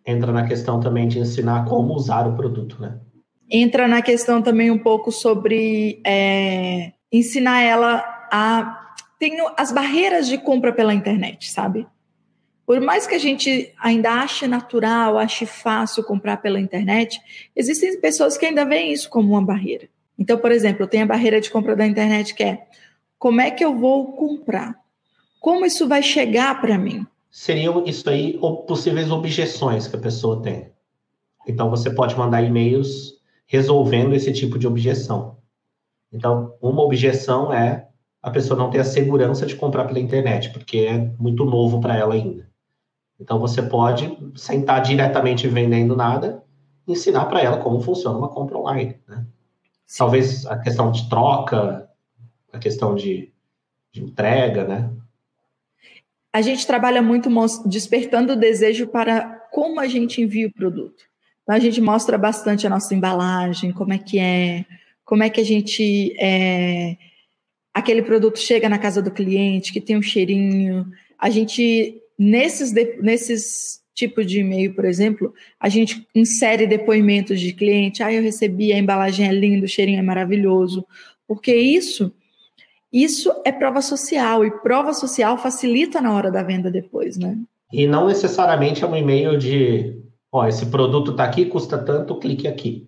[0.06, 3.00] Entra na questão também de ensinar como usar o produto, né?
[3.50, 8.82] Entra na questão também um pouco sobre é, ensinar ela a
[9.18, 11.88] tem as barreiras de compra pela internet, sabe?
[12.66, 17.20] Por mais que a gente ainda ache natural, ache fácil comprar pela internet,
[17.56, 19.88] existem pessoas que ainda veem isso como uma barreira.
[20.18, 22.66] Então, por exemplo, tem a barreira de compra da internet que é
[23.20, 24.76] como é que eu vou comprar?
[25.40, 27.06] Como isso vai chegar para mim?
[27.30, 30.72] Seriam isso aí possíveis objeções que a pessoa tem.
[31.48, 33.14] Então, você pode mandar e-mails
[33.46, 35.38] resolvendo esse tipo de objeção.
[36.12, 37.88] Então, uma objeção é
[38.22, 41.96] a pessoa não ter a segurança de comprar pela internet, porque é muito novo para
[41.96, 42.50] ela ainda.
[43.20, 46.44] Então você pode sentar diretamente vendendo nada,
[46.88, 48.98] ensinar para ela como funciona uma compra online.
[49.08, 49.26] Né?
[49.98, 51.90] Talvez a questão de troca,
[52.52, 53.32] a questão de,
[53.92, 54.92] de entrega, né?
[56.34, 57.30] A gente trabalha muito
[57.66, 61.06] despertando o desejo para como a gente envia o produto.
[61.44, 64.66] Então, a gente mostra bastante a nossa embalagem, como é que é,
[65.06, 66.14] como é que a gente.
[66.20, 66.98] É,
[67.74, 70.92] aquele produto chega na casa do cliente, que tem um cheirinho.
[71.18, 78.04] A gente Nesses, nesses tipos de e-mail, por exemplo, a gente insere depoimentos de cliente.
[78.04, 80.86] Ah, eu recebi, a embalagem é linda, o cheirinho é maravilhoso.
[81.28, 82.14] Porque isso,
[82.92, 87.38] isso é prova social, e prova social facilita na hora da venda depois, né?
[87.72, 89.98] E não necessariamente é um e-mail de,
[90.32, 92.88] ó, esse produto está aqui, custa tanto, clique aqui.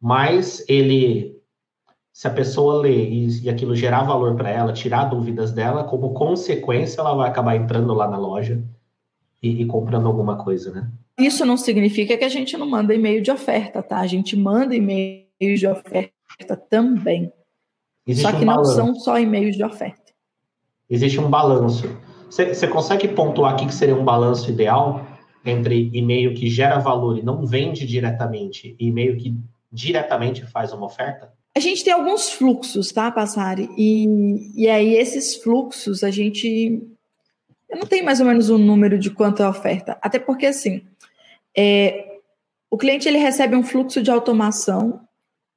[0.00, 1.37] Mas ele
[2.18, 6.14] se a pessoa ler e, e aquilo gerar valor para ela, tirar dúvidas dela, como
[6.14, 8.60] consequência, ela vai acabar entrando lá na loja
[9.40, 10.90] e, e comprando alguma coisa, né?
[11.16, 13.98] Isso não significa que a gente não manda e-mail de oferta, tá?
[13.98, 17.32] A gente manda e-mail de oferta também.
[18.04, 20.12] Existe só que um não são só e-mails de oferta.
[20.90, 21.86] Existe um balanço.
[22.28, 25.06] Você consegue pontuar aqui que seria um balanço ideal
[25.44, 29.38] entre e-mail que gera valor e não vende diretamente e e-mail que
[29.70, 31.37] diretamente faz uma oferta?
[31.58, 33.68] A gente tem alguns fluxos, tá, Passari?
[33.76, 36.80] E, e aí, esses fluxos, a gente.
[37.68, 39.98] Eu não tenho mais ou menos um número de quanto é a oferta.
[40.00, 40.82] Até porque, assim,
[41.56, 42.20] é,
[42.70, 45.00] o cliente ele recebe um fluxo de automação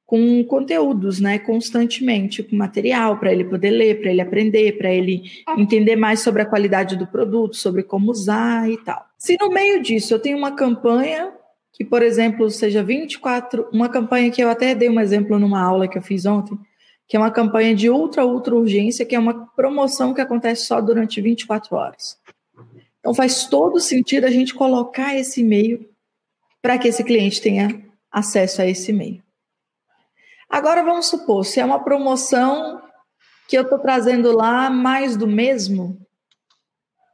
[0.04, 5.22] com conteúdos, né, constantemente, com material para ele poder ler, para ele aprender, para ele
[5.56, 9.06] entender mais sobre a qualidade do produto, sobre como usar e tal.
[9.16, 11.32] Se no meio disso eu tenho uma campanha
[11.72, 15.88] que, por exemplo, seja 24, uma campanha que eu até dei um exemplo numa aula
[15.88, 16.58] que eu fiz ontem,
[17.08, 20.80] que é uma campanha de ultra, ultra urgência, que é uma promoção que acontece só
[20.80, 22.18] durante 24 horas.
[23.00, 25.88] Então faz todo sentido a gente colocar esse e-mail
[26.60, 29.22] para que esse cliente tenha acesso a esse e-mail.
[30.48, 32.80] Agora vamos supor, se é uma promoção
[33.48, 35.98] que eu estou trazendo lá mais do mesmo,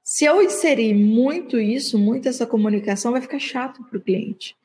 [0.08, 4.56] se eu inserir muito isso, muito essa comunicação, vai ficar chato para o cliente.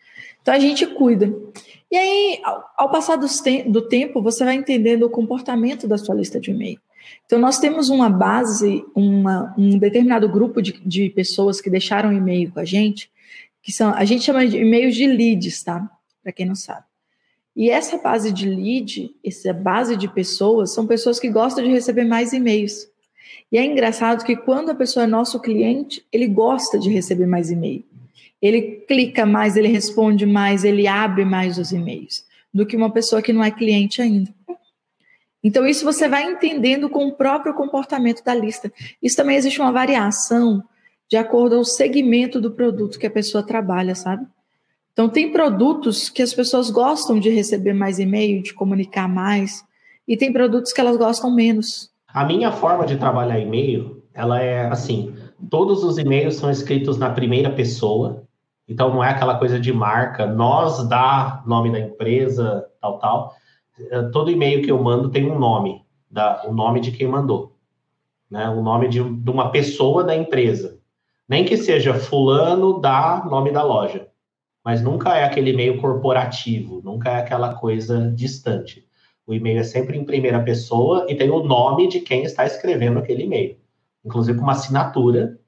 [0.41, 1.36] Então a gente cuida.
[1.91, 6.15] E aí, ao, ao passar te do tempo, você vai entendendo o comportamento da sua
[6.15, 6.79] lista de e-mail.
[7.25, 12.49] Então, nós temos uma base, uma, um determinado grupo de, de pessoas que deixaram e-mail
[12.49, 13.12] com a gente,
[13.62, 15.91] que são, a gente chama de e-mails de leads, tá?
[16.23, 16.86] Para quem não sabe.
[17.53, 22.06] E essa base de lead, essa base de pessoas, são pessoas que gostam de receber
[22.06, 22.92] mais e-mails.
[23.54, 27.52] E é engraçado que quando a pessoa é nosso cliente, ele gosta de receber mais
[27.52, 27.86] e-mail.
[28.42, 33.22] Ele clica mais, ele responde mais, ele abre mais os e-mails do que uma pessoa
[33.22, 34.34] que não é cliente ainda.
[35.44, 38.74] Então, isso você vai entendendo com o próprio comportamento da lista.
[39.00, 40.63] Isso também existe uma variação
[41.08, 44.26] de acordo ao segmento do produto que a pessoa trabalha, sabe?
[44.94, 49.63] Então, tem produtos que as pessoas gostam de receber mais e-mail, de comunicar mais,
[50.08, 51.92] e tem produtos que elas gostam menos.
[52.13, 55.15] A minha forma de trabalhar e-mail, ela é assim:
[55.49, 58.23] todos os e-mails são escritos na primeira pessoa,
[58.67, 63.34] então não é aquela coisa de marca, nós dá nome da empresa, tal, tal.
[63.80, 67.58] Eh, todo e-mail que eu mando tem um nome, da, o nome de quem mandou,
[68.30, 68.47] né?
[68.49, 70.80] O nome de, de uma pessoa da empresa.
[71.28, 74.08] Nem que seja fulano da nome da loja
[74.63, 78.88] mas nunca é aquele e-mail corporativo, nunca é aquela coisa distante.
[79.26, 83.00] O e-mail é sempre em primeira pessoa e tem o nome de quem está escrevendo
[83.00, 83.58] aquele e-mail,
[84.04, 85.40] inclusive com uma assinatura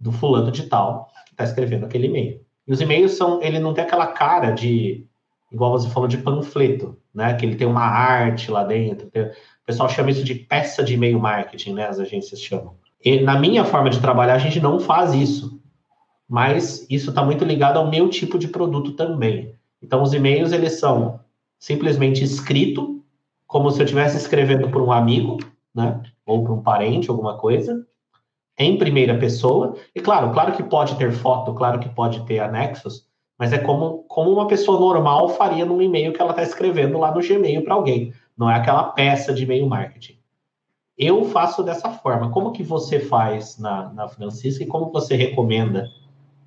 [0.00, 2.40] do fulano de tal que está escrevendo aquele e-mail.
[2.66, 5.06] E os e-mails são, ele não tem aquela cara de,
[5.52, 7.34] igual você falou, de panfleto, né?
[7.34, 9.10] Que ele tem uma arte lá dentro.
[9.10, 9.32] Tem, o
[9.66, 11.86] pessoal chama isso de peça de e-mail marketing, né?
[11.86, 12.74] As agências chamam.
[13.04, 15.60] E na minha forma de trabalhar, a gente não faz isso
[16.28, 19.54] mas isso está muito ligado ao meu tipo de produto também.
[19.82, 21.20] Então, os e-mails, eles são
[21.58, 22.93] simplesmente escrito,
[23.54, 25.38] como se eu estivesse escrevendo para um amigo,
[25.72, 26.02] né?
[26.26, 27.86] Ou para um parente, alguma coisa,
[28.58, 29.76] em primeira pessoa.
[29.94, 33.06] E claro, claro que pode ter foto, claro que pode ter anexos,
[33.38, 37.14] mas é como, como uma pessoa normal faria num e-mail que ela está escrevendo lá
[37.14, 38.12] no Gmail para alguém.
[38.36, 40.18] Não é aquela peça de e-mail marketing.
[40.98, 42.32] Eu faço dessa forma.
[42.32, 45.88] Como que você faz na, na Francisca e como você recomenda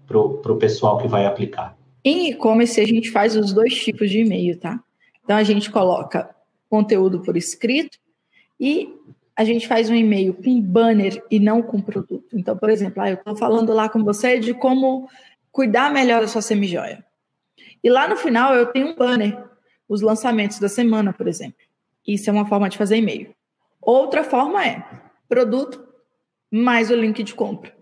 [0.06, 1.78] para o pessoal que vai aplicar?
[2.04, 4.78] Em e-commerce, a gente faz os dois tipos de e-mail, tá?
[5.24, 6.36] Então, a gente coloca
[6.70, 7.98] conteúdo por escrito
[8.60, 8.94] e
[9.36, 12.36] a gente faz um e-mail com banner e não com produto.
[12.36, 15.08] Então, por exemplo, ah, eu estou falando lá com você de como
[15.52, 17.06] cuidar melhor da sua semijoia.
[17.84, 19.38] E lá no final eu tenho um banner,
[19.88, 21.60] os lançamentos da semana, por exemplo.
[22.06, 23.34] Isso é uma forma de fazer e-mail.
[23.82, 24.84] Outra forma é
[25.30, 25.88] produto
[26.52, 27.76] mais o link de compra.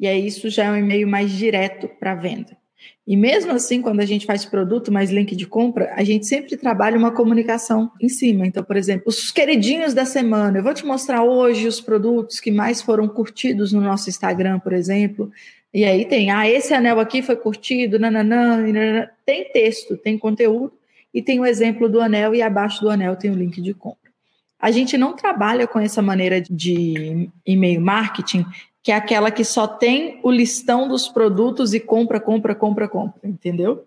[0.00, 2.56] E aí isso já é um e-mail mais direto para venda.
[3.06, 6.56] E mesmo assim, quando a gente faz produto mais link de compra, a gente sempre
[6.56, 8.46] trabalha uma comunicação em cima.
[8.46, 10.58] Então, por exemplo, os queridinhos da semana.
[10.58, 14.72] Eu vou te mostrar hoje os produtos que mais foram curtidos no nosso Instagram, por
[14.72, 15.30] exemplo.
[15.74, 19.08] E aí tem, ah, esse anel aqui foi curtido, nananã, nananã.
[19.26, 20.72] Tem texto, tem conteúdo
[21.12, 24.12] e tem o exemplo do anel e abaixo do anel tem o link de compra.
[24.60, 28.46] A gente não trabalha com essa maneira de e-mail marketing
[28.82, 33.20] que é aquela que só tem o listão dos produtos e compra, compra, compra, compra,
[33.22, 33.84] entendeu?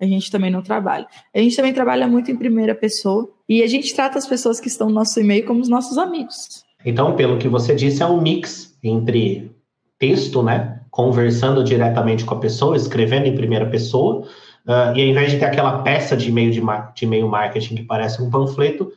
[0.00, 1.06] A gente também não trabalha.
[1.34, 4.68] A gente também trabalha muito em primeira pessoa e a gente trata as pessoas que
[4.68, 6.64] estão no nosso e-mail como os nossos amigos.
[6.84, 9.50] Então, pelo que você disse, é um mix entre
[9.98, 10.80] texto, né?
[10.90, 14.20] Conversando diretamente com a pessoa, escrevendo em primeira pessoa,
[14.66, 16.62] uh, e ao invés de ter aquela peça de e-mail de,
[16.94, 18.92] de e-mail marketing que parece um panfleto,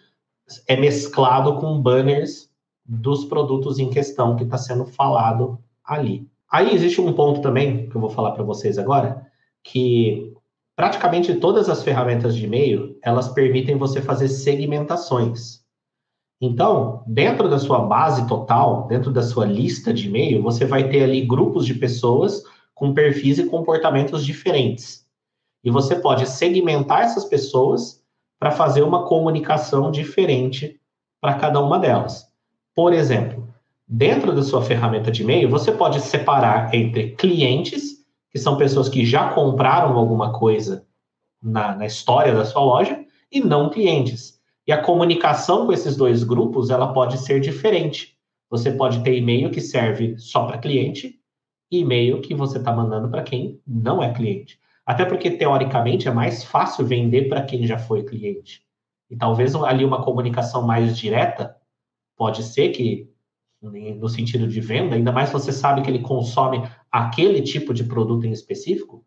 [0.68, 2.51] é mesclado com banners
[2.94, 6.28] dos produtos em questão que está sendo falado ali.
[6.52, 9.26] Aí existe um ponto também que eu vou falar para vocês agora,
[9.64, 10.34] que
[10.76, 15.62] praticamente todas as ferramentas de e-mail elas permitem você fazer segmentações.
[16.42, 21.04] Então, dentro da sua base total, dentro da sua lista de e-mail, você vai ter
[21.04, 25.08] ali grupos de pessoas com perfis e comportamentos diferentes.
[25.64, 28.04] E você pode segmentar essas pessoas
[28.38, 30.82] para fazer uma comunicação diferente
[31.22, 32.31] para cada uma delas.
[32.76, 33.48] Por exemplo,
[33.88, 39.06] dentro da sua ferramenta de e-mail, você pode separar entre clientes, que são pessoas que
[39.06, 40.86] já compraram alguma coisa
[41.42, 44.40] na, na história da sua loja, e não clientes.
[44.66, 48.16] E a comunicação com esses dois grupos, ela pode ser diferente.
[48.50, 51.20] Você pode ter e-mail que serve só para cliente
[51.72, 54.60] e e-mail que você está mandando para quem não é cliente.
[54.86, 58.62] Até porque, teoricamente, é mais fácil vender para quem já foi cliente.
[59.10, 61.56] E talvez ali uma comunicação mais direta
[62.22, 63.10] pode ser que,
[63.64, 68.28] no sentido de venda, ainda mais você sabe que ele consome aquele tipo de produto
[68.28, 69.04] em específico,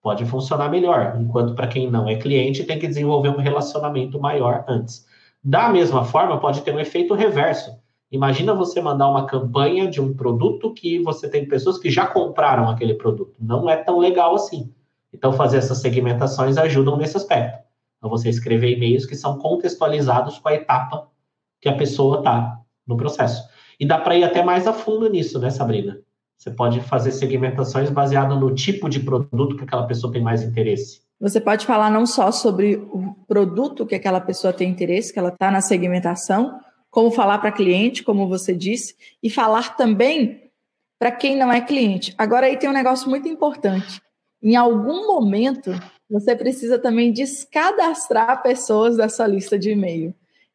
[0.00, 1.18] pode funcionar melhor.
[1.20, 5.04] Enquanto para quem não é cliente, tem que desenvolver um relacionamento maior antes.
[5.42, 7.76] Da mesma forma, pode ter um efeito reverso.
[8.12, 12.70] Imagina você mandar uma campanha de um produto que você tem pessoas que já compraram
[12.70, 13.34] aquele produto.
[13.40, 14.72] Não é tão legal assim.
[15.12, 17.58] Então, fazer essas segmentações ajudam nesse aspecto.
[17.98, 21.10] Então, você escrever e-mails que são contextualizados com a etapa
[21.62, 23.48] que a pessoa está no processo.
[23.78, 26.00] E dá para ir até mais a fundo nisso, né, Sabrina?
[26.36, 31.00] Você pode fazer segmentações baseado no tipo de produto que aquela pessoa tem mais interesse.
[31.20, 35.28] Você pode falar não só sobre o produto que aquela pessoa tem interesse, que ela
[35.28, 36.58] está na segmentação,
[36.90, 40.50] como falar para cliente, como você disse, e falar também
[40.98, 42.12] para quem não é cliente.
[42.18, 44.02] Agora aí tem um negócio muito importante.
[44.42, 45.70] Em algum momento,
[46.10, 50.12] você precisa também descadastrar pessoas da sua lista de e-mail.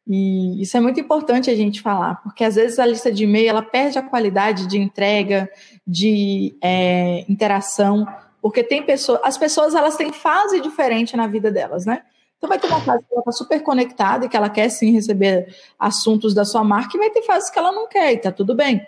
[0.09, 3.49] E isso é muito importante a gente falar, porque às vezes a lista de e-mail
[3.49, 5.49] ela perde a qualidade de entrega,
[5.85, 8.07] de é, interação,
[8.41, 12.03] porque tem pessoas, as pessoas elas têm fase diferente na vida delas, né?
[12.37, 14.93] Então vai ter uma fase que ela está super conectada e que ela quer sim
[14.93, 18.31] receber assuntos da sua marca, e vai ter fases que ela não quer, e tá
[18.31, 18.85] tudo bem.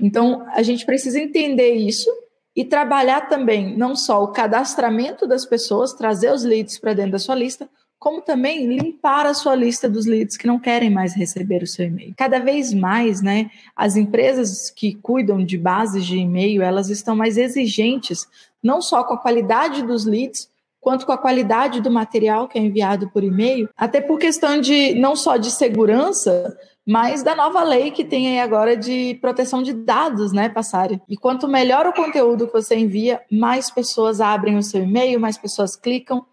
[0.00, 2.10] Então a gente precisa entender isso
[2.56, 7.18] e trabalhar também não só o cadastramento das pessoas, trazer os leads para dentro da
[7.18, 7.68] sua lista,
[8.00, 11.86] como também limpar a sua lista dos leads que não querem mais receber o seu
[11.86, 12.14] e-mail.
[12.16, 17.36] Cada vez mais, né, as empresas que cuidam de bases de e-mail, elas estão mais
[17.36, 18.26] exigentes,
[18.62, 20.48] não só com a qualidade dos leads,
[20.80, 24.94] quanto com a qualidade do material que é enviado por e-mail, até por questão de
[24.94, 29.74] não só de segurança, mas da nova lei que tem aí agora de proteção de
[29.74, 31.02] dados, né, Passari?
[31.06, 35.36] E quanto melhor o conteúdo que você envia, mais pessoas abrem o seu e-mail, mais
[35.36, 36.24] pessoas clicam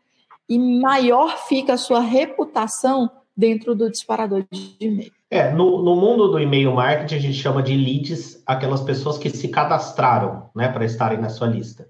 [0.50, 5.12] e maior fica a sua reputação dentro do disparador de e-mail.
[5.30, 9.30] É, no, no mundo do e-mail marketing, a gente chama de leads aquelas pessoas que
[9.30, 11.88] se cadastraram, né, para estarem na sua lista.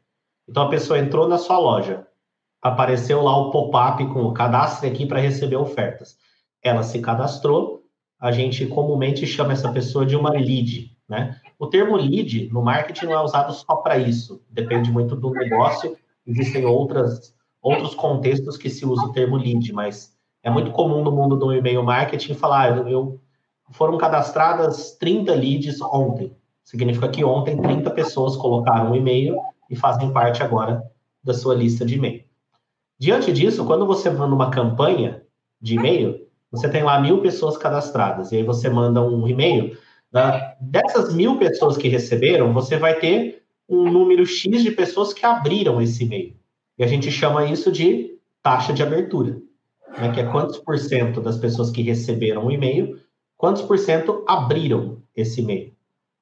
[0.49, 2.07] Então a pessoa entrou na sua loja,
[2.61, 6.17] apareceu lá o pop-up com o cadastre aqui para receber ofertas.
[6.63, 7.83] Ela se cadastrou,
[8.19, 11.39] a gente comumente chama essa pessoa de uma lead, né?
[11.59, 15.95] O termo lead no marketing não é usado só para isso, depende muito do negócio,
[16.25, 17.36] existem outras
[17.67, 21.53] outros contextos que se usa o termo lead, mas é muito comum no mundo do
[21.53, 23.19] e-mail marketing falar, eu, eu
[23.71, 26.35] foram cadastradas 30 leads ontem.
[26.63, 29.35] Significa que ontem 30 pessoas colocaram o e-mail
[29.69, 30.81] e fazem parte agora
[31.23, 32.23] da sua lista de e-mail.
[32.97, 35.21] Diante disso, quando você manda uma campanha
[35.61, 39.77] de e-mail, você tem lá mil pessoas cadastradas, e aí você manda um e-mail.
[40.61, 45.81] Dessas mil pessoas que receberam, você vai ter um número X de pessoas que abriram
[45.81, 46.35] esse e-mail.
[46.77, 49.41] E a gente chama isso de taxa de abertura,
[49.97, 52.99] né, que é quantos por cento das pessoas que receberam o e-mail,
[53.35, 55.73] quantos por cento abriram esse e-mail.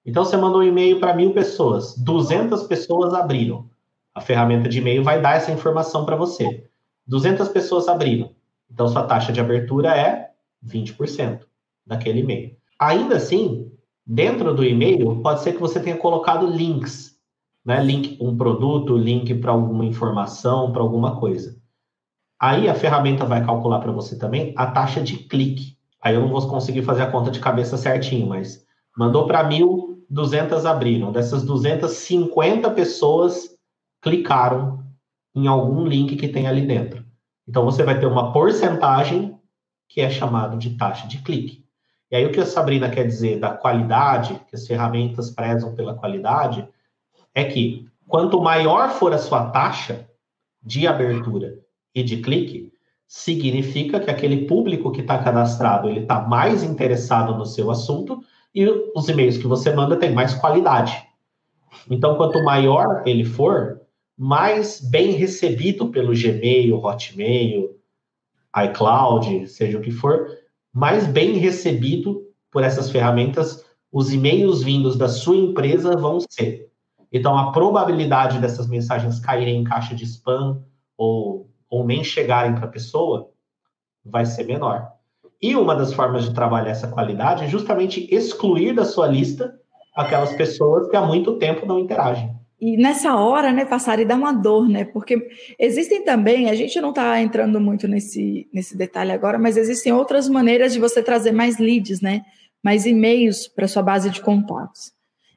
[0.06, 3.68] Então, você mandou um e-mail para mil pessoas, 200 pessoas abriram.
[4.14, 6.64] A ferramenta de e-mail vai dar essa informação para você.
[7.08, 8.32] 200 pessoas abriram.
[8.72, 10.30] Então, sua taxa de abertura é
[10.66, 11.42] 20%
[11.86, 12.56] daquele e-mail.
[12.80, 13.72] Ainda assim,
[14.06, 17.15] dentro do e-mail, pode ser que você tenha colocado links
[17.66, 17.84] né?
[17.84, 21.58] Link para um produto, link para alguma informação, para alguma coisa.
[22.40, 25.78] Aí a ferramenta vai calcular para você também a taxa de clique.
[26.02, 28.64] Aí eu não vou conseguir fazer a conta de cabeça certinho, mas
[28.96, 31.12] mandou para 1.200 abriram.
[31.12, 33.50] Dessas 250 pessoas
[34.02, 34.84] clicaram
[35.34, 37.04] em algum link que tem ali dentro.
[37.48, 39.40] Então você vai ter uma porcentagem
[39.90, 41.66] que é chamado de taxa de clique.
[42.12, 45.96] E aí o que a Sabrina quer dizer da qualidade, que as ferramentas prezam pela
[45.96, 46.68] qualidade,
[47.36, 50.10] é que quanto maior for a sua taxa
[50.64, 51.60] de abertura
[51.94, 52.72] e de clique,
[53.08, 58.20] significa que aquele público que está cadastrado ele está mais interessado no seu assunto
[58.54, 58.66] e
[58.96, 61.06] os e-mails que você manda têm mais qualidade.
[61.90, 63.82] Então, quanto maior ele for,
[64.18, 67.78] mais bem recebido pelo Gmail, Hotmail,
[68.66, 70.28] iCloud, seja o que for,
[70.74, 76.70] mais bem recebido por essas ferramentas os e-mails vindos da sua empresa vão ser.
[77.16, 80.62] Então, a probabilidade dessas mensagens caírem em caixa de spam
[80.98, 83.30] ou, ou nem chegarem para a pessoa
[84.04, 84.92] vai ser menor.
[85.42, 89.58] E uma das formas de trabalhar essa qualidade é justamente excluir da sua lista
[89.96, 92.36] aquelas pessoas que há muito tempo não interagem.
[92.60, 94.84] E nessa hora, né, passar e dar uma dor, né?
[94.84, 95.26] Porque
[95.58, 100.28] existem também, a gente não está entrando muito nesse, nesse detalhe agora, mas existem outras
[100.28, 102.24] maneiras de você trazer mais leads, né?
[102.62, 104.94] Mais e-mails para sua base de contatos.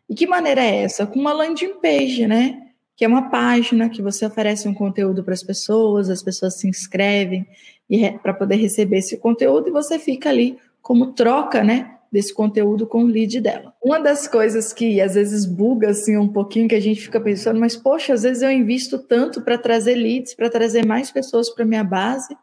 [0.09, 1.06] E que maneira é essa?
[1.06, 2.62] Com uma landing page, né?
[2.96, 6.68] Que é uma página que você oferece um conteúdo para as pessoas, as pessoas se
[6.68, 7.46] inscrevem
[8.22, 11.98] para poder receber esse conteúdo e você fica ali como troca, né?
[12.11, 13.74] desse conteúdo com o lead dela.
[13.82, 17.61] Uma das coisas que às vezes buga assim um pouquinho que a gente fica pensando,
[17.61, 21.64] mas poxa, às vezes eu invisto tanto para trazer leads, para trazer mais pessoas para
[21.64, 22.34] minha base,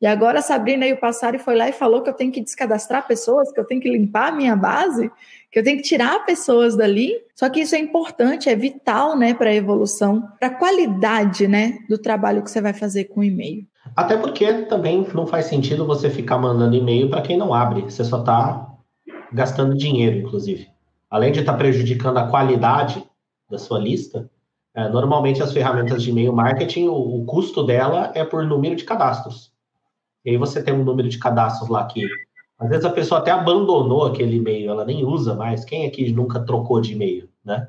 [0.00, 2.42] e agora a Sabrina e o Passari foi lá e falou que eu tenho que
[2.42, 5.10] descadastrar pessoas, que eu tenho que limpar a minha base,
[5.54, 7.12] que eu tenho que tirar pessoas dali.
[7.36, 11.78] Só que isso é importante, é vital, né, para a evolução, para a qualidade, né,
[11.88, 13.64] do trabalho que você vai fazer com o e-mail.
[13.94, 17.82] Até porque também não faz sentido você ficar mandando e-mail para quem não abre.
[17.82, 18.68] Você só está
[19.32, 20.66] gastando dinheiro, inclusive.
[21.08, 23.04] Além de estar tá prejudicando a qualidade
[23.48, 24.28] da sua lista,
[24.74, 28.82] é, normalmente as ferramentas de e-mail marketing, o, o, custo dela é por número de
[28.82, 29.52] cadastros.
[30.24, 32.04] E aí você tem um número de cadastros lá que
[32.64, 35.66] às vezes a pessoa até abandonou aquele e-mail, ela nem usa mais.
[35.66, 37.68] Quem aqui nunca trocou de e-mail, né?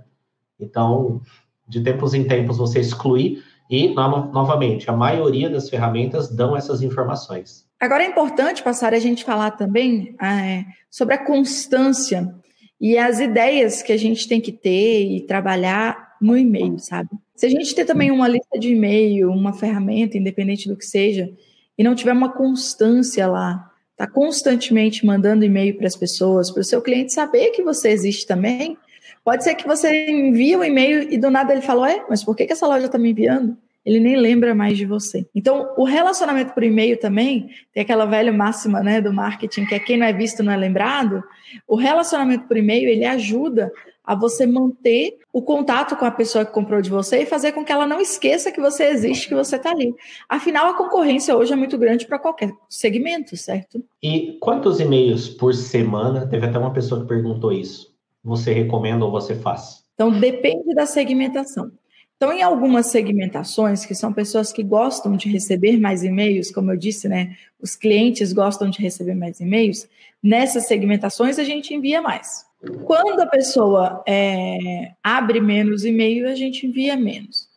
[0.57, 1.21] Então,
[1.67, 6.81] de tempos em tempos você excluir e, no, novamente, a maioria das ferramentas dão essas
[6.81, 7.67] informações.
[7.77, 12.33] Agora é importante passar a gente falar também é, sobre a constância
[12.79, 17.09] e as ideias que a gente tem que ter e trabalhar no e-mail, sabe?
[17.35, 21.29] Se a gente ter também uma lista de e-mail, uma ferramenta, independente do que seja,
[21.77, 26.65] e não tiver uma constância lá, tá constantemente mandando e-mail para as pessoas, para o
[26.65, 28.77] seu cliente saber que você existe também,
[29.23, 32.35] pode ser que você envie um e-mail e do nada ele falou, é, mas por
[32.35, 33.57] que, que essa loja está me enviando?
[33.85, 35.27] ele nem lembra mais de você.
[35.35, 39.79] Então, o relacionamento por e-mail também, tem aquela velha máxima né, do marketing, que é
[39.79, 41.23] quem não é visto não é lembrado.
[41.67, 43.71] O relacionamento por e-mail, ele ajuda
[44.05, 47.63] a você manter o contato com a pessoa que comprou de você e fazer com
[47.63, 49.93] que ela não esqueça que você existe, que você está ali.
[50.29, 53.83] Afinal, a concorrência hoje é muito grande para qualquer segmento, certo?
[54.01, 56.27] E quantos e-mails por semana?
[56.27, 57.95] Teve até uma pessoa que perguntou isso.
[58.23, 59.83] Você recomenda ou você faz?
[59.93, 61.71] Então, depende da segmentação.
[62.17, 66.77] Então, em algumas segmentações, que são pessoas que gostam de receber mais e-mails, como eu
[66.77, 67.35] disse, né?
[67.61, 69.87] Os clientes gostam de receber mais e-mails,
[70.23, 72.45] nessas segmentações a gente envia mais.
[72.83, 77.47] Quando a pessoa é, abre menos e-mail, a gente envia menos.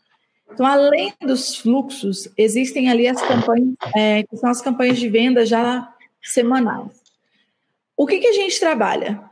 [0.51, 5.45] Então, além dos fluxos, existem ali as campanhas, é, que são as campanhas de venda
[5.45, 5.93] já
[6.23, 7.03] semanais.
[7.97, 9.23] O que, que a gente trabalha?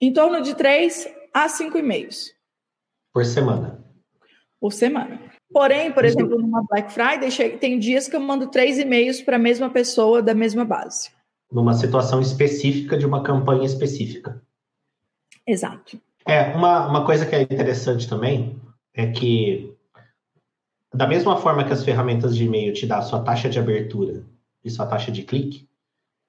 [0.00, 2.34] Em torno de três a cinco e-mails.
[3.12, 3.82] Por semana
[4.62, 5.20] por semana.
[5.52, 9.40] Porém, por exemplo, numa Black Friday, tem dias que eu mando três e-mails para a
[9.40, 11.10] mesma pessoa da mesma base.
[11.50, 14.40] Numa situação específica de uma campanha específica.
[15.46, 16.00] Exato.
[16.26, 18.60] É, uma, uma coisa que é interessante também
[18.94, 19.74] é que,
[20.94, 24.24] da mesma forma que as ferramentas de e-mail te dão a sua taxa de abertura
[24.64, 25.68] e sua taxa de clique,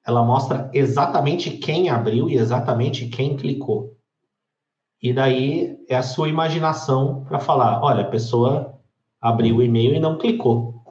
[0.06, 3.96] ela mostra exatamente quem abriu e exatamente quem clicou.
[5.02, 8.80] E daí é a sua imaginação para falar: olha, a pessoa
[9.22, 10.82] abriu o e-mail e não clicou.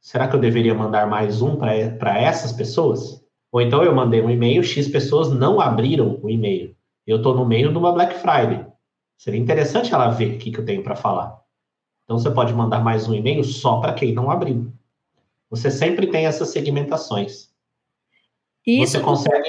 [0.00, 3.22] Será que eu deveria mandar mais um para essas pessoas?
[3.52, 6.74] Ou então eu mandei um e-mail, X pessoas não abriram o e-mail.
[7.06, 8.66] Eu estou no meio de uma Black Friday.
[9.18, 11.40] Seria interessante ela ver o que, que eu tenho para falar.
[12.04, 14.72] Então você pode mandar mais um e-mail só para quem não abriu.
[15.50, 17.50] Você sempre tem essas segmentações.
[18.66, 19.48] Isso você consegue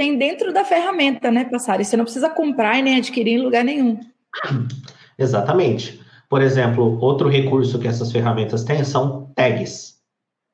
[0.00, 1.84] tem dentro da ferramenta, né, Passari?
[1.84, 4.00] Você não precisa comprar e nem adquirir em lugar nenhum.
[5.18, 6.00] Exatamente.
[6.26, 9.98] Por exemplo, outro recurso que essas ferramentas têm são tags.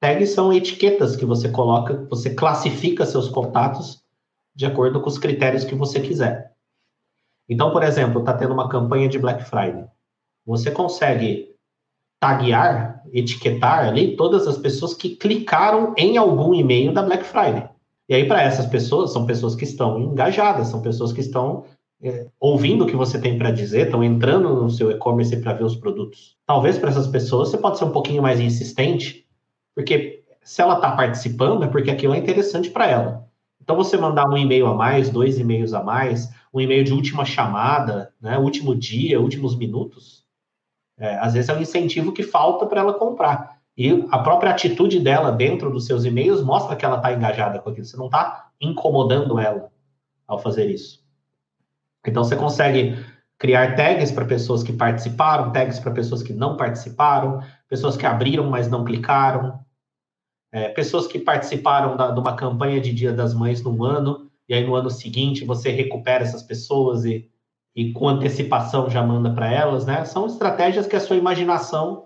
[0.01, 4.03] Tags são etiquetas que você coloca, você classifica seus contatos
[4.57, 6.53] de acordo com os critérios que você quiser.
[7.49, 9.85] Então, por exemplo, está tendo uma campanha de Black Friday.
[10.47, 11.55] Você consegue
[12.19, 17.69] taguear, etiquetar ali todas as pessoas que clicaram em algum e-mail da Black Friday.
[18.09, 21.65] E aí, para essas pessoas, são pessoas que estão engajadas, são pessoas que estão
[22.03, 25.65] é, ouvindo o que você tem para dizer, estão entrando no seu e-commerce para ver
[25.65, 26.37] os produtos.
[26.47, 29.27] Talvez para essas pessoas você pode ser um pouquinho mais insistente,
[29.75, 33.27] porque se ela está participando é porque aquilo é interessante para ela.
[33.67, 37.25] Então, você mandar um e-mail a mais, dois e-mails a mais, um e-mail de última
[37.25, 40.25] chamada, né, último dia, últimos minutos,
[40.97, 43.59] é, às vezes é um incentivo que falta para ela comprar.
[43.77, 47.69] E a própria atitude dela dentro dos seus e-mails mostra que ela está engajada com
[47.69, 47.85] aquilo.
[47.85, 49.69] Você não está incomodando ela
[50.29, 51.05] ao fazer isso.
[52.07, 52.97] Então você consegue
[53.37, 58.49] criar tags para pessoas que participaram, tags para pessoas que não participaram, pessoas que abriram,
[58.49, 59.59] mas não clicaram,
[60.57, 64.55] é, pessoas que participaram da, de uma campanha de Dia das Mães num ano, e
[64.55, 67.29] aí no ano seguinte você recupera essas pessoas e,
[67.75, 70.03] e com antecipação já manda para elas, né?
[70.07, 72.05] São estratégias que a sua imaginação,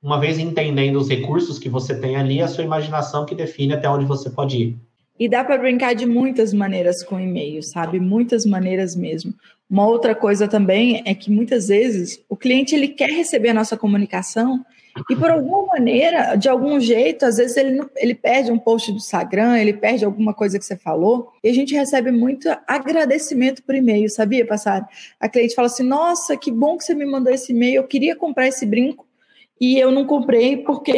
[0.00, 3.90] uma vez entendendo os recursos que você tem ali, a sua imaginação que define até
[3.90, 4.76] onde você pode ir.
[5.18, 7.98] E dá para brincar de muitas maneiras com e-mail, sabe?
[7.98, 9.34] Muitas maneiras mesmo.
[9.68, 13.76] Uma outra coisa também é que muitas vezes o cliente ele quer receber a nossa
[13.76, 14.64] comunicação
[15.08, 18.98] e por alguma maneira, de algum jeito, às vezes ele, ele perde um post do
[18.98, 23.74] Instagram, ele perde alguma coisa que você falou, e a gente recebe muito agradecimento por
[23.74, 24.88] e-mail, sabia, Passar?
[25.18, 28.16] A cliente fala assim: Nossa, que bom que você me mandou esse e-mail, eu queria
[28.16, 29.06] comprar esse brinco
[29.60, 30.94] e eu não comprei porque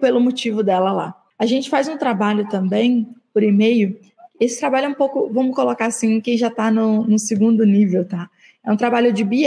[0.00, 1.14] pelo motivo dela lá.
[1.38, 4.00] A gente faz um trabalho também por e-mail.
[4.40, 8.06] Esse trabalho é um pouco, vamos colocar assim, quem já está no, no, segundo nível,
[8.06, 8.30] tá?
[8.64, 9.46] É um trabalho de BI.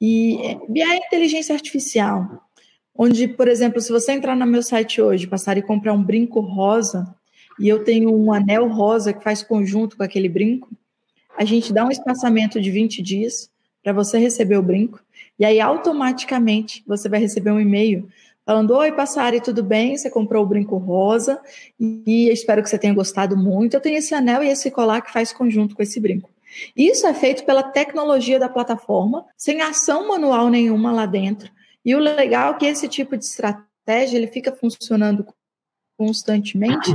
[0.00, 2.47] E BI é inteligência artificial,
[2.98, 6.40] onde, por exemplo, se você entrar no meu site hoje, passar e comprar um brinco
[6.40, 7.06] rosa,
[7.60, 10.68] e eu tenho um anel rosa que faz conjunto com aquele brinco,
[11.36, 13.48] a gente dá um espaçamento de 20 dias
[13.84, 15.00] para você receber o brinco,
[15.38, 18.08] e aí automaticamente você vai receber um e-mail
[18.44, 19.96] falando: Oi, Passari, tudo bem?
[19.96, 21.40] Você comprou o brinco rosa
[21.78, 23.74] e espero que você tenha gostado muito.
[23.74, 26.28] Eu tenho esse anel e esse colar que faz conjunto com esse brinco.
[26.76, 31.48] Isso é feito pela tecnologia da plataforma, sem ação manual nenhuma lá dentro.
[31.84, 35.26] E o legal é que esse tipo de estratégia ele fica funcionando
[35.96, 36.90] constantemente.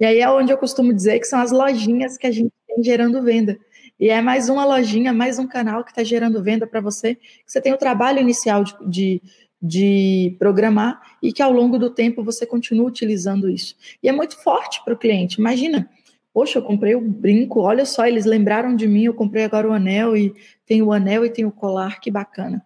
[0.00, 2.82] E aí é onde eu costumo dizer que são as lojinhas que a gente tem
[2.82, 3.58] gerando venda.
[4.00, 7.18] E é mais uma lojinha, mais um canal que está gerando venda para você.
[7.46, 9.22] Você tem o trabalho inicial de, de
[9.60, 13.74] de programar e que ao longo do tempo você continua utilizando isso.
[14.02, 15.40] E é muito forte para o cliente.
[15.40, 15.90] Imagina,
[16.32, 19.72] poxa, eu comprei o brinco, olha só, eles lembraram de mim, eu comprei agora o
[19.72, 20.32] anel e
[20.64, 22.64] tem o anel e tem o colar, que bacana.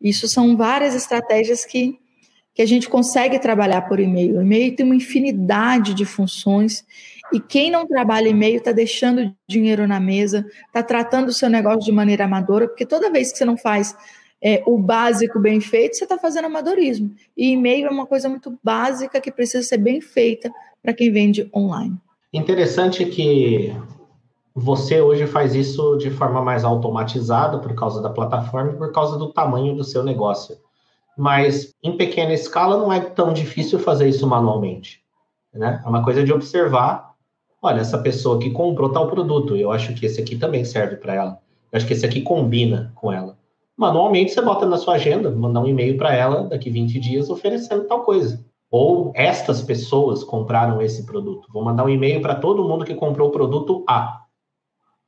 [0.00, 1.98] Isso são várias estratégias que,
[2.54, 4.38] que a gente consegue trabalhar por e-mail.
[4.38, 6.84] O e-mail tem uma infinidade de funções
[7.32, 11.84] e quem não trabalha e-mail está deixando dinheiro na mesa, está tratando o seu negócio
[11.84, 13.96] de maneira amadora, porque toda vez que você não faz
[14.40, 17.14] é, o básico bem feito, você está fazendo amadorismo.
[17.36, 21.48] E e-mail é uma coisa muito básica que precisa ser bem feita para quem vende
[21.54, 21.96] online.
[22.32, 23.72] Interessante que
[24.56, 29.18] você hoje faz isso de forma mais automatizada por causa da plataforma e por causa
[29.18, 30.56] do tamanho do seu negócio.
[31.16, 35.02] Mas em pequena escala não é tão difícil fazer isso manualmente.
[35.52, 35.82] Né?
[35.84, 37.14] É uma coisa de observar.
[37.60, 41.14] Olha, essa pessoa que comprou tal produto, eu acho que esse aqui também serve para
[41.14, 41.38] ela.
[41.70, 43.36] Eu acho que esse aqui combina com ela
[43.76, 47.84] manualmente você bota na sua agenda, mandar um e-mail para ela daqui 20 dias oferecendo
[47.84, 48.44] tal coisa.
[48.70, 51.48] Ou estas pessoas compraram esse produto.
[51.52, 54.22] Vou mandar um e-mail para todo mundo que comprou o produto A.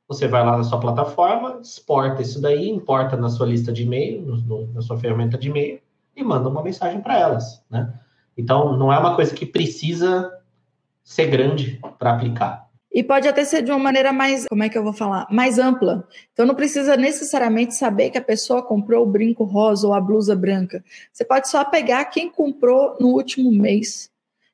[0.09, 4.25] Você vai lá na sua plataforma, exporta isso daí, importa na sua lista de e-mail,
[4.73, 5.79] na sua ferramenta de e-mail
[6.15, 7.93] e manda uma mensagem para elas, né?
[8.35, 10.31] Então, não é uma coisa que precisa
[11.03, 12.69] ser grande para aplicar.
[12.91, 15.27] E pode até ser de uma maneira mais, como é que eu vou falar?
[15.29, 16.07] Mais ampla.
[16.33, 20.35] Então não precisa necessariamente saber que a pessoa comprou o brinco rosa ou a blusa
[20.35, 20.83] branca.
[21.13, 24.08] Você pode só pegar quem comprou no último mês.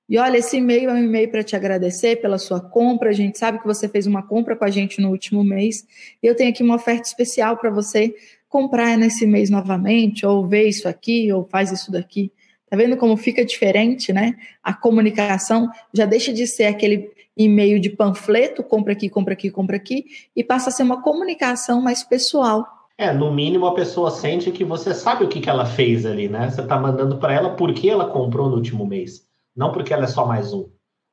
[0.08, 3.10] E olha, esse e-mail é um e-mail para te agradecer pela sua compra.
[3.10, 5.86] A gente sabe que você fez uma compra com a gente no último mês.
[6.22, 8.14] E eu tenho aqui uma oferta especial para você
[8.48, 12.32] comprar nesse mês novamente, ou ver isso aqui, ou faz isso daqui.
[12.70, 14.36] Tá vendo como fica diferente, né?
[14.64, 19.76] A comunicação já deixa de ser aquele e-mail de panfleto, compra aqui, compra aqui, compra
[19.76, 22.66] aqui, e passa a ser uma comunicação mais pessoal.
[22.98, 26.30] É, no mínimo a pessoa sente que você sabe o que, que ela fez ali,
[26.30, 26.50] né?
[26.50, 29.25] Você está mandando para ela porque ela comprou no último mês,
[29.56, 30.70] não porque ela é só mais um.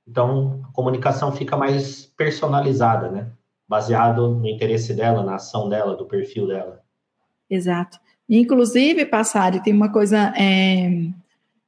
[0.07, 3.31] Então, a comunicação fica mais personalizada, né?
[3.69, 6.83] Baseado no interesse dela, na ação dela, do perfil dela.
[7.49, 7.99] Exato.
[8.29, 10.91] Inclusive, Passari, tem uma coisa é,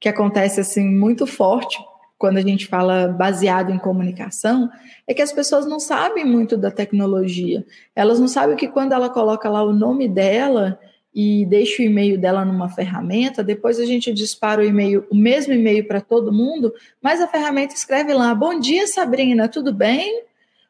[0.01, 1.79] que acontece assim muito forte
[2.25, 4.71] quando a gente fala baseado em comunicação,
[5.07, 7.67] é que as pessoas não sabem muito da tecnologia.
[7.95, 10.79] Elas não sabem que quando ela coloca lá o nome dela
[11.15, 15.53] e deixa o e-mail dela numa ferramenta, depois a gente dispara o e-mail, o mesmo
[15.53, 20.25] e-mail para todo mundo, mas a ferramenta escreve lá: "Bom dia, Sabrina, tudo bem?"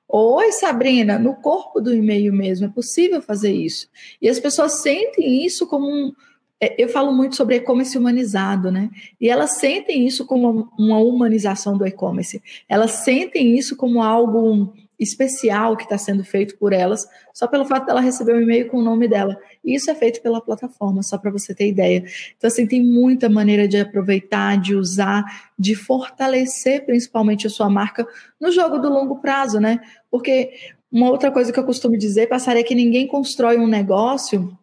[0.07, 3.88] Oi, Sabrina, no corpo do e-mail mesmo, é possível fazer isso.
[4.20, 6.12] E as pessoas sentem isso como um,
[6.61, 8.90] é, eu falo muito sobre e-commerce humanizado, né?
[9.20, 12.42] E elas sentem isso como uma humanização do e-commerce.
[12.68, 17.86] Elas sentem isso como algo especial que está sendo feito por elas, só pelo fato
[17.86, 19.36] dela receber um e-mail com o nome dela.
[19.64, 22.05] E isso é feito pela plataforma, só para você ter ideia.
[22.36, 25.24] Então, assim, tem muita maneira de aproveitar, de usar,
[25.59, 28.07] de fortalecer principalmente a sua marca
[28.40, 29.80] no jogo do longo prazo, né?
[30.11, 30.53] Porque
[30.90, 34.57] uma outra coisa que eu costumo dizer, passar é que ninguém constrói um negócio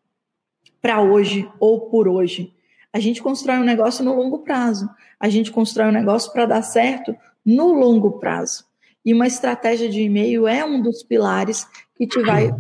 [0.81, 2.53] para hoje ou por hoje.
[2.93, 4.89] A gente constrói um negócio no longo prazo.
[5.19, 7.15] A gente constrói um negócio para dar certo
[7.45, 8.65] no longo prazo.
[9.05, 12.51] E uma estratégia de e-mail é um dos pilares que te vai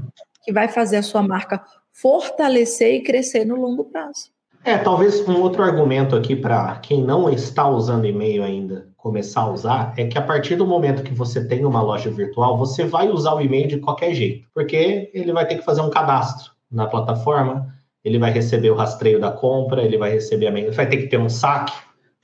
[0.43, 4.31] que vai fazer a sua marca fortalecer e crescer no longo prazo.
[4.63, 9.51] É, talvez um outro argumento aqui para quem não está usando e-mail ainda começar a
[9.51, 13.09] usar é que a partir do momento que você tem uma loja virtual, você vai
[13.09, 16.85] usar o e-mail de qualquer jeito, porque ele vai ter que fazer um cadastro na
[16.85, 17.73] plataforma,
[18.03, 21.17] ele vai receber o rastreio da compra, ele vai receber a vai ter que ter
[21.17, 21.73] um saque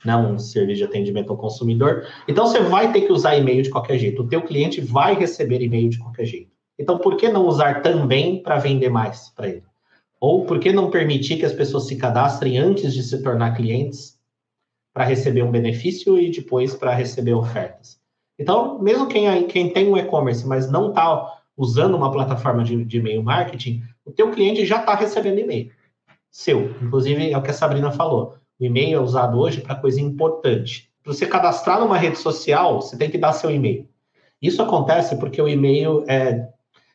[0.04, 2.06] né, um serviço de atendimento ao consumidor.
[2.26, 4.22] Então você vai ter que usar e-mail de qualquer jeito.
[4.22, 6.50] O teu cliente vai receber e-mail de qualquer jeito.
[6.78, 9.64] Então por que não usar também para vender mais para ele?
[10.20, 14.18] Ou por que não permitir que as pessoas se cadastrem antes de se tornar clientes
[14.92, 17.98] para receber um benefício e depois para receber ofertas?
[18.38, 22.98] Então, mesmo quem, quem tem um e-commerce, mas não está usando uma plataforma de, de
[22.98, 25.70] e-mail marketing, o teu cliente já está recebendo e-mail
[26.30, 26.70] seu.
[26.82, 28.37] Inclusive, é o que a Sabrina falou.
[28.58, 30.90] O e-mail é usado hoje para coisa importante.
[31.02, 33.88] Para você cadastrar numa rede social, você tem que dar seu e-mail.
[34.42, 36.48] Isso acontece porque o e-mail é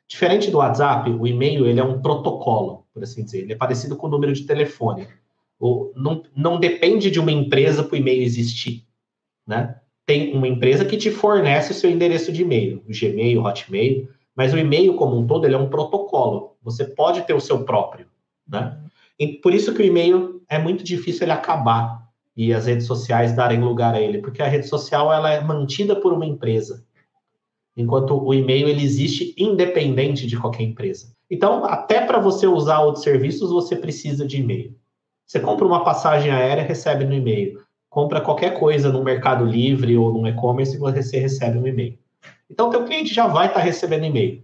[0.07, 1.09] diferente do WhatsApp.
[1.09, 3.41] O e-mail ele é um protocolo, por assim dizer.
[3.41, 5.07] Ele é parecido com o número de telefone.
[5.59, 8.85] O, não, não depende de uma empresa para o e-mail existir,
[9.47, 9.79] né?
[10.05, 14.09] Tem uma empresa que te fornece o seu endereço de e-mail, o Gmail, o Hotmail,
[14.35, 16.57] mas o e-mail como um todo ele é um protocolo.
[16.61, 18.07] Você pode ter o seu próprio,
[18.45, 18.77] né?
[19.19, 22.03] E por isso que o e-mail é muito difícil ele acabar
[22.35, 25.95] e as redes sociais darem lugar a ele, porque a rede social ela é mantida
[25.95, 26.83] por uma empresa,
[27.77, 31.13] enquanto o e-mail ele existe independente de qualquer empresa.
[31.29, 34.75] Então, até para você usar outros serviços, você precisa de e-mail.
[35.25, 37.59] Você compra uma passagem aérea, recebe no e-mail.
[37.89, 41.97] Compra qualquer coisa no Mercado Livre ou no e-commerce, você recebe um e-mail.
[42.49, 44.43] Então, teu cliente já vai estar tá recebendo e-mail.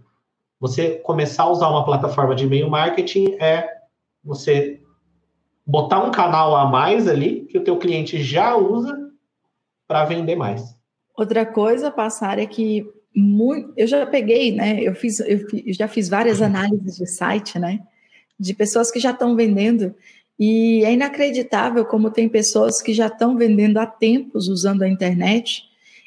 [0.58, 3.79] Você começar a usar uma plataforma de e-mail marketing é
[4.22, 4.80] você
[5.66, 9.10] botar um canal a mais ali que o teu cliente já usa
[9.86, 10.74] para vender mais.
[11.16, 14.80] Outra coisa, passar é que muito, eu já peguei, né?
[14.80, 17.80] Eu fiz, eu já fiz várias análises de site, né?
[18.38, 19.94] De pessoas que já estão vendendo
[20.38, 25.64] e é inacreditável como tem pessoas que já estão vendendo há tempos usando a internet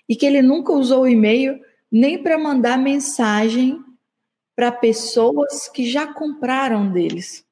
[0.09, 1.59] e que ele nunca usou o e-mail
[1.91, 3.79] nem para mandar mensagem
[4.55, 7.45] para pessoas que já compraram deles.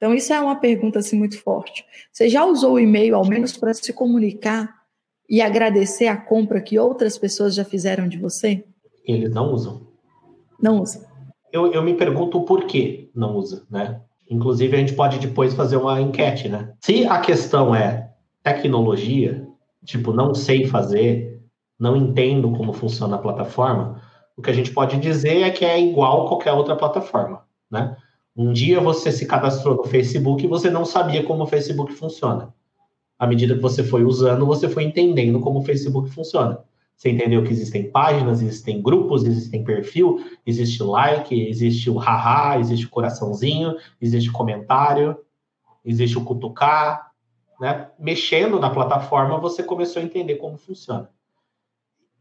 [0.00, 1.84] Então, isso é uma pergunta assim, muito forte.
[2.10, 4.74] Você já usou o e-mail, ao menos, para se comunicar
[5.28, 8.64] e agradecer a compra que outras pessoas já fizeram de você?
[9.04, 9.86] Eles não usam.
[10.58, 11.02] Não usam.
[11.52, 14.00] Eu, eu me pergunto o porquê não usa, né?
[14.30, 16.72] Inclusive, a gente pode depois fazer uma enquete, né?
[16.80, 18.10] Se a questão é
[18.42, 19.46] tecnologia,
[19.84, 21.42] tipo, não sei fazer,
[21.78, 24.00] não entendo como funciona a plataforma,
[24.34, 27.94] o que a gente pode dizer é que é igual qualquer outra plataforma, né?
[28.40, 32.54] Um dia você se cadastrou no Facebook e você não sabia como o Facebook funciona.
[33.18, 36.58] À medida que você foi usando, você foi entendendo como o Facebook funciona.
[36.96, 42.86] Você entendeu que existem páginas, existem grupos, existem perfil, existe like, existe o haha, existe
[42.86, 45.18] o coraçãozinho, existe comentário,
[45.84, 47.12] existe o cutucar.
[47.60, 47.90] Né?
[47.98, 51.10] Mexendo na plataforma, você começou a entender como funciona.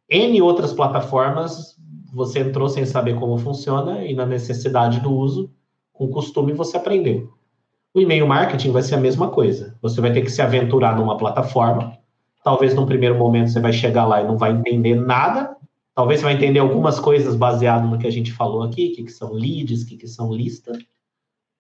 [0.10, 1.78] N outras plataformas,
[2.14, 5.50] você entrou sem saber como funciona e na necessidade do uso,
[6.00, 7.34] com costume você aprendeu.
[7.94, 9.78] O e-mail marketing vai ser a mesma coisa.
[9.82, 11.98] Você vai ter que se aventurar numa plataforma.
[12.42, 15.58] Talvez num primeiro momento você vai chegar lá e não vai entender nada.
[15.94, 19.12] Talvez você vai entender algumas coisas baseado no que a gente falou aqui, que, que
[19.12, 20.78] são leads, que, que são listas.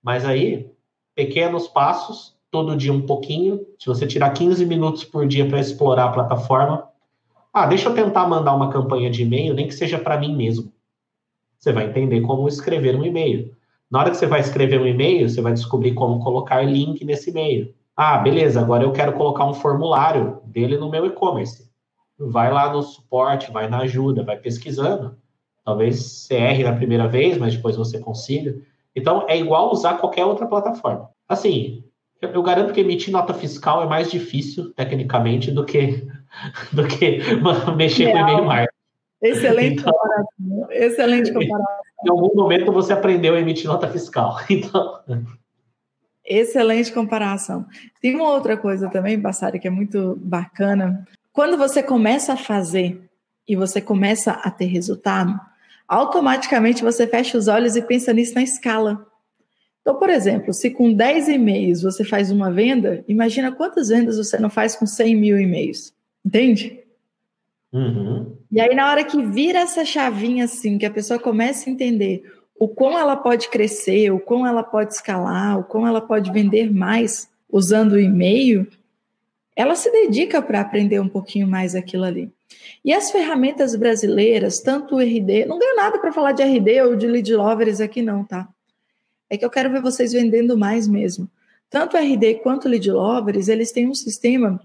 [0.01, 0.71] Mas aí,
[1.13, 3.59] pequenos passos, todo dia um pouquinho.
[3.77, 6.87] Se você tirar 15 minutos por dia para explorar a plataforma,
[7.53, 10.71] ah, deixa eu tentar mandar uma campanha de e-mail, nem que seja para mim mesmo.
[11.57, 13.58] Você vai entender como escrever um e-mail.
[13.91, 17.31] Na hora que você vai escrever um e-mail, você vai descobrir como colocar link nesse
[17.31, 17.73] e-mail.
[17.95, 21.67] Ah, beleza, agora eu quero colocar um formulário dele no meu e-commerce.
[22.17, 25.17] Vai lá no suporte, vai na ajuda, vai pesquisando.
[25.65, 28.55] Talvez você erre na primeira vez, mas depois você consiga.
[28.95, 31.09] Então, é igual usar qualquer outra plataforma.
[31.27, 31.83] Assim,
[32.21, 36.07] eu garanto que emitir nota fiscal é mais difícil, tecnicamente, do que,
[36.71, 37.21] do que
[37.75, 38.13] mexer Real.
[38.13, 38.79] com e-mail marketing.
[39.21, 40.71] Excelente então, comparação.
[40.71, 44.37] Excelente comparação em algum momento você aprendeu a emitir nota fiscal.
[44.49, 44.99] Então.
[46.25, 47.65] Excelente comparação.
[47.99, 51.07] Tem uma outra coisa também, Bassari, que é muito bacana.
[51.33, 53.09] Quando você começa a fazer
[53.47, 55.39] e você começa a ter resultado,
[55.87, 59.07] automaticamente você fecha os olhos e pensa nisso na escala.
[59.81, 64.37] Então, por exemplo, se com 10 e-mails você faz uma venda, imagina quantas vendas você
[64.37, 65.91] não faz com 100 mil e-mails.
[66.23, 66.83] Entende?
[67.73, 68.37] Uhum.
[68.51, 72.23] E aí, na hora que vira essa chavinha assim, que a pessoa começa a entender
[72.59, 76.71] o quão ela pode crescer, o quão ela pode escalar, o quão ela pode vender
[76.71, 78.67] mais usando o e-mail,
[79.55, 82.31] ela se dedica para aprender um pouquinho mais aquilo ali.
[82.83, 86.95] E as ferramentas brasileiras, tanto o RD, não ganho nada para falar de RD ou
[86.95, 88.47] de lead lovers aqui não, tá?
[89.29, 91.29] É que eu quero ver vocês vendendo mais mesmo.
[91.69, 94.59] Tanto o RD quanto o lead lovers, eles têm um sistema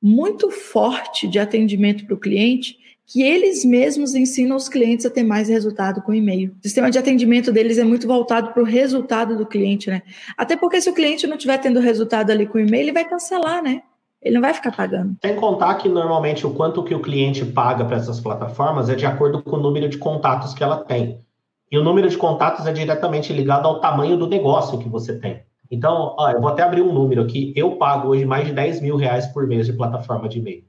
[0.00, 5.22] muito forte de atendimento para o cliente que eles mesmos ensinam os clientes a ter
[5.22, 6.52] mais resultado com e-mail.
[6.58, 10.02] O sistema de atendimento deles é muito voltado para o resultado do cliente, né?
[10.36, 13.62] Até porque se o cliente não estiver tendo resultado ali com e-mail, ele vai cancelar,
[13.62, 13.82] né?
[14.20, 15.16] Ele não vai ficar pagando.
[15.24, 19.06] Sem contar que normalmente o quanto que o cliente paga para essas plataformas é de
[19.06, 21.20] acordo com o número de contatos que ela tem.
[21.70, 25.42] E o número de contatos é diretamente ligado ao tamanho do negócio que você tem.
[25.70, 27.52] Então, ó, eu vou até abrir um número aqui.
[27.54, 30.64] Eu pago hoje mais de 10 mil reais por mês de plataforma de e-mail.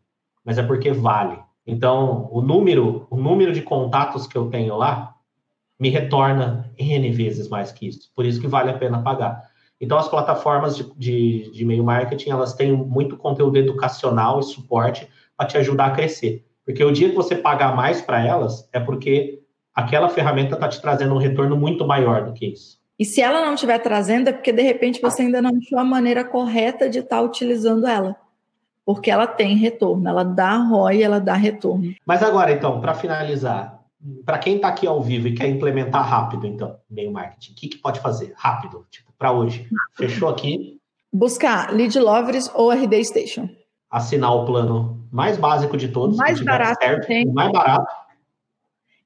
[0.45, 1.39] Mas é porque vale.
[1.67, 5.13] Então, o número, o número de contatos que eu tenho lá
[5.77, 8.09] me retorna N vezes mais que isso.
[8.15, 9.43] Por isso que vale a pena pagar.
[9.79, 15.07] Então, as plataformas de, de, de e-mail marketing, elas têm muito conteúdo educacional e suporte
[15.35, 16.45] para te ajudar a crescer.
[16.65, 19.41] Porque o dia que você pagar mais para elas, é porque
[19.75, 22.79] aquela ferramenta está te trazendo um retorno muito maior do que isso.
[22.97, 25.83] E se ela não estiver trazendo, é porque de repente você ainda não achou a
[25.83, 28.15] maneira correta de estar tá utilizando ela.
[28.87, 31.93] Porque ela tem retorno, ela dá ROI, ela dá retorno.
[32.05, 33.83] Mas agora, então, para finalizar,
[34.25, 37.67] para quem está aqui ao vivo e quer implementar rápido, então, meio marketing, o que,
[37.67, 39.67] que pode fazer rápido, tipo, para hoje?
[39.97, 40.79] Fechou aqui?
[41.11, 43.49] Buscar Lead Lovers ou RD Station.
[43.91, 46.15] Assinar o plano mais básico de todos.
[46.15, 47.25] Mais barato certo, tem.
[47.25, 47.91] mais barato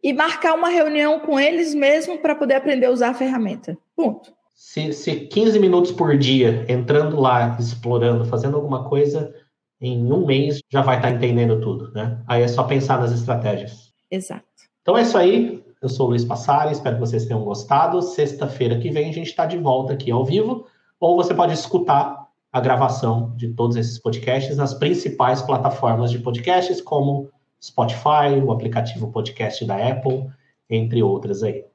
[0.04, 3.78] e marcar uma reunião com eles mesmo para poder aprender a usar a ferramenta.
[3.96, 4.34] Ponto.
[4.54, 9.34] Se, se 15 minutos por dia entrando lá, explorando, fazendo alguma coisa,
[9.82, 12.20] em um mês já vai estar tá entendendo tudo, né?
[12.28, 13.92] Aí é só pensar nas estratégias.
[14.10, 14.46] Exato.
[14.82, 15.64] Então é isso aí.
[15.82, 18.02] Eu sou o Luiz Passari, espero que vocês tenham gostado.
[18.02, 20.68] Sexta-feira que vem a gente está de volta aqui ao vivo,
[21.00, 26.82] ou você pode escutar a gravação de todos esses podcasts nas principais plataformas de podcasts,
[26.82, 27.30] como
[27.64, 30.28] Spotify, o aplicativo podcast da Apple,
[30.70, 31.66] entre outras aí.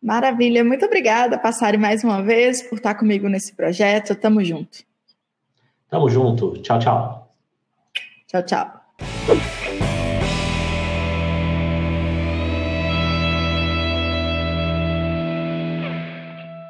[0.00, 4.14] Maravilha, muito obrigada, Passare, mais uma vez, por estar comigo nesse projeto.
[4.14, 4.87] Tamo junto.
[5.88, 6.60] Tamo junto.
[6.60, 7.28] Tchau, tchau.
[8.26, 9.48] Tchau, tchau.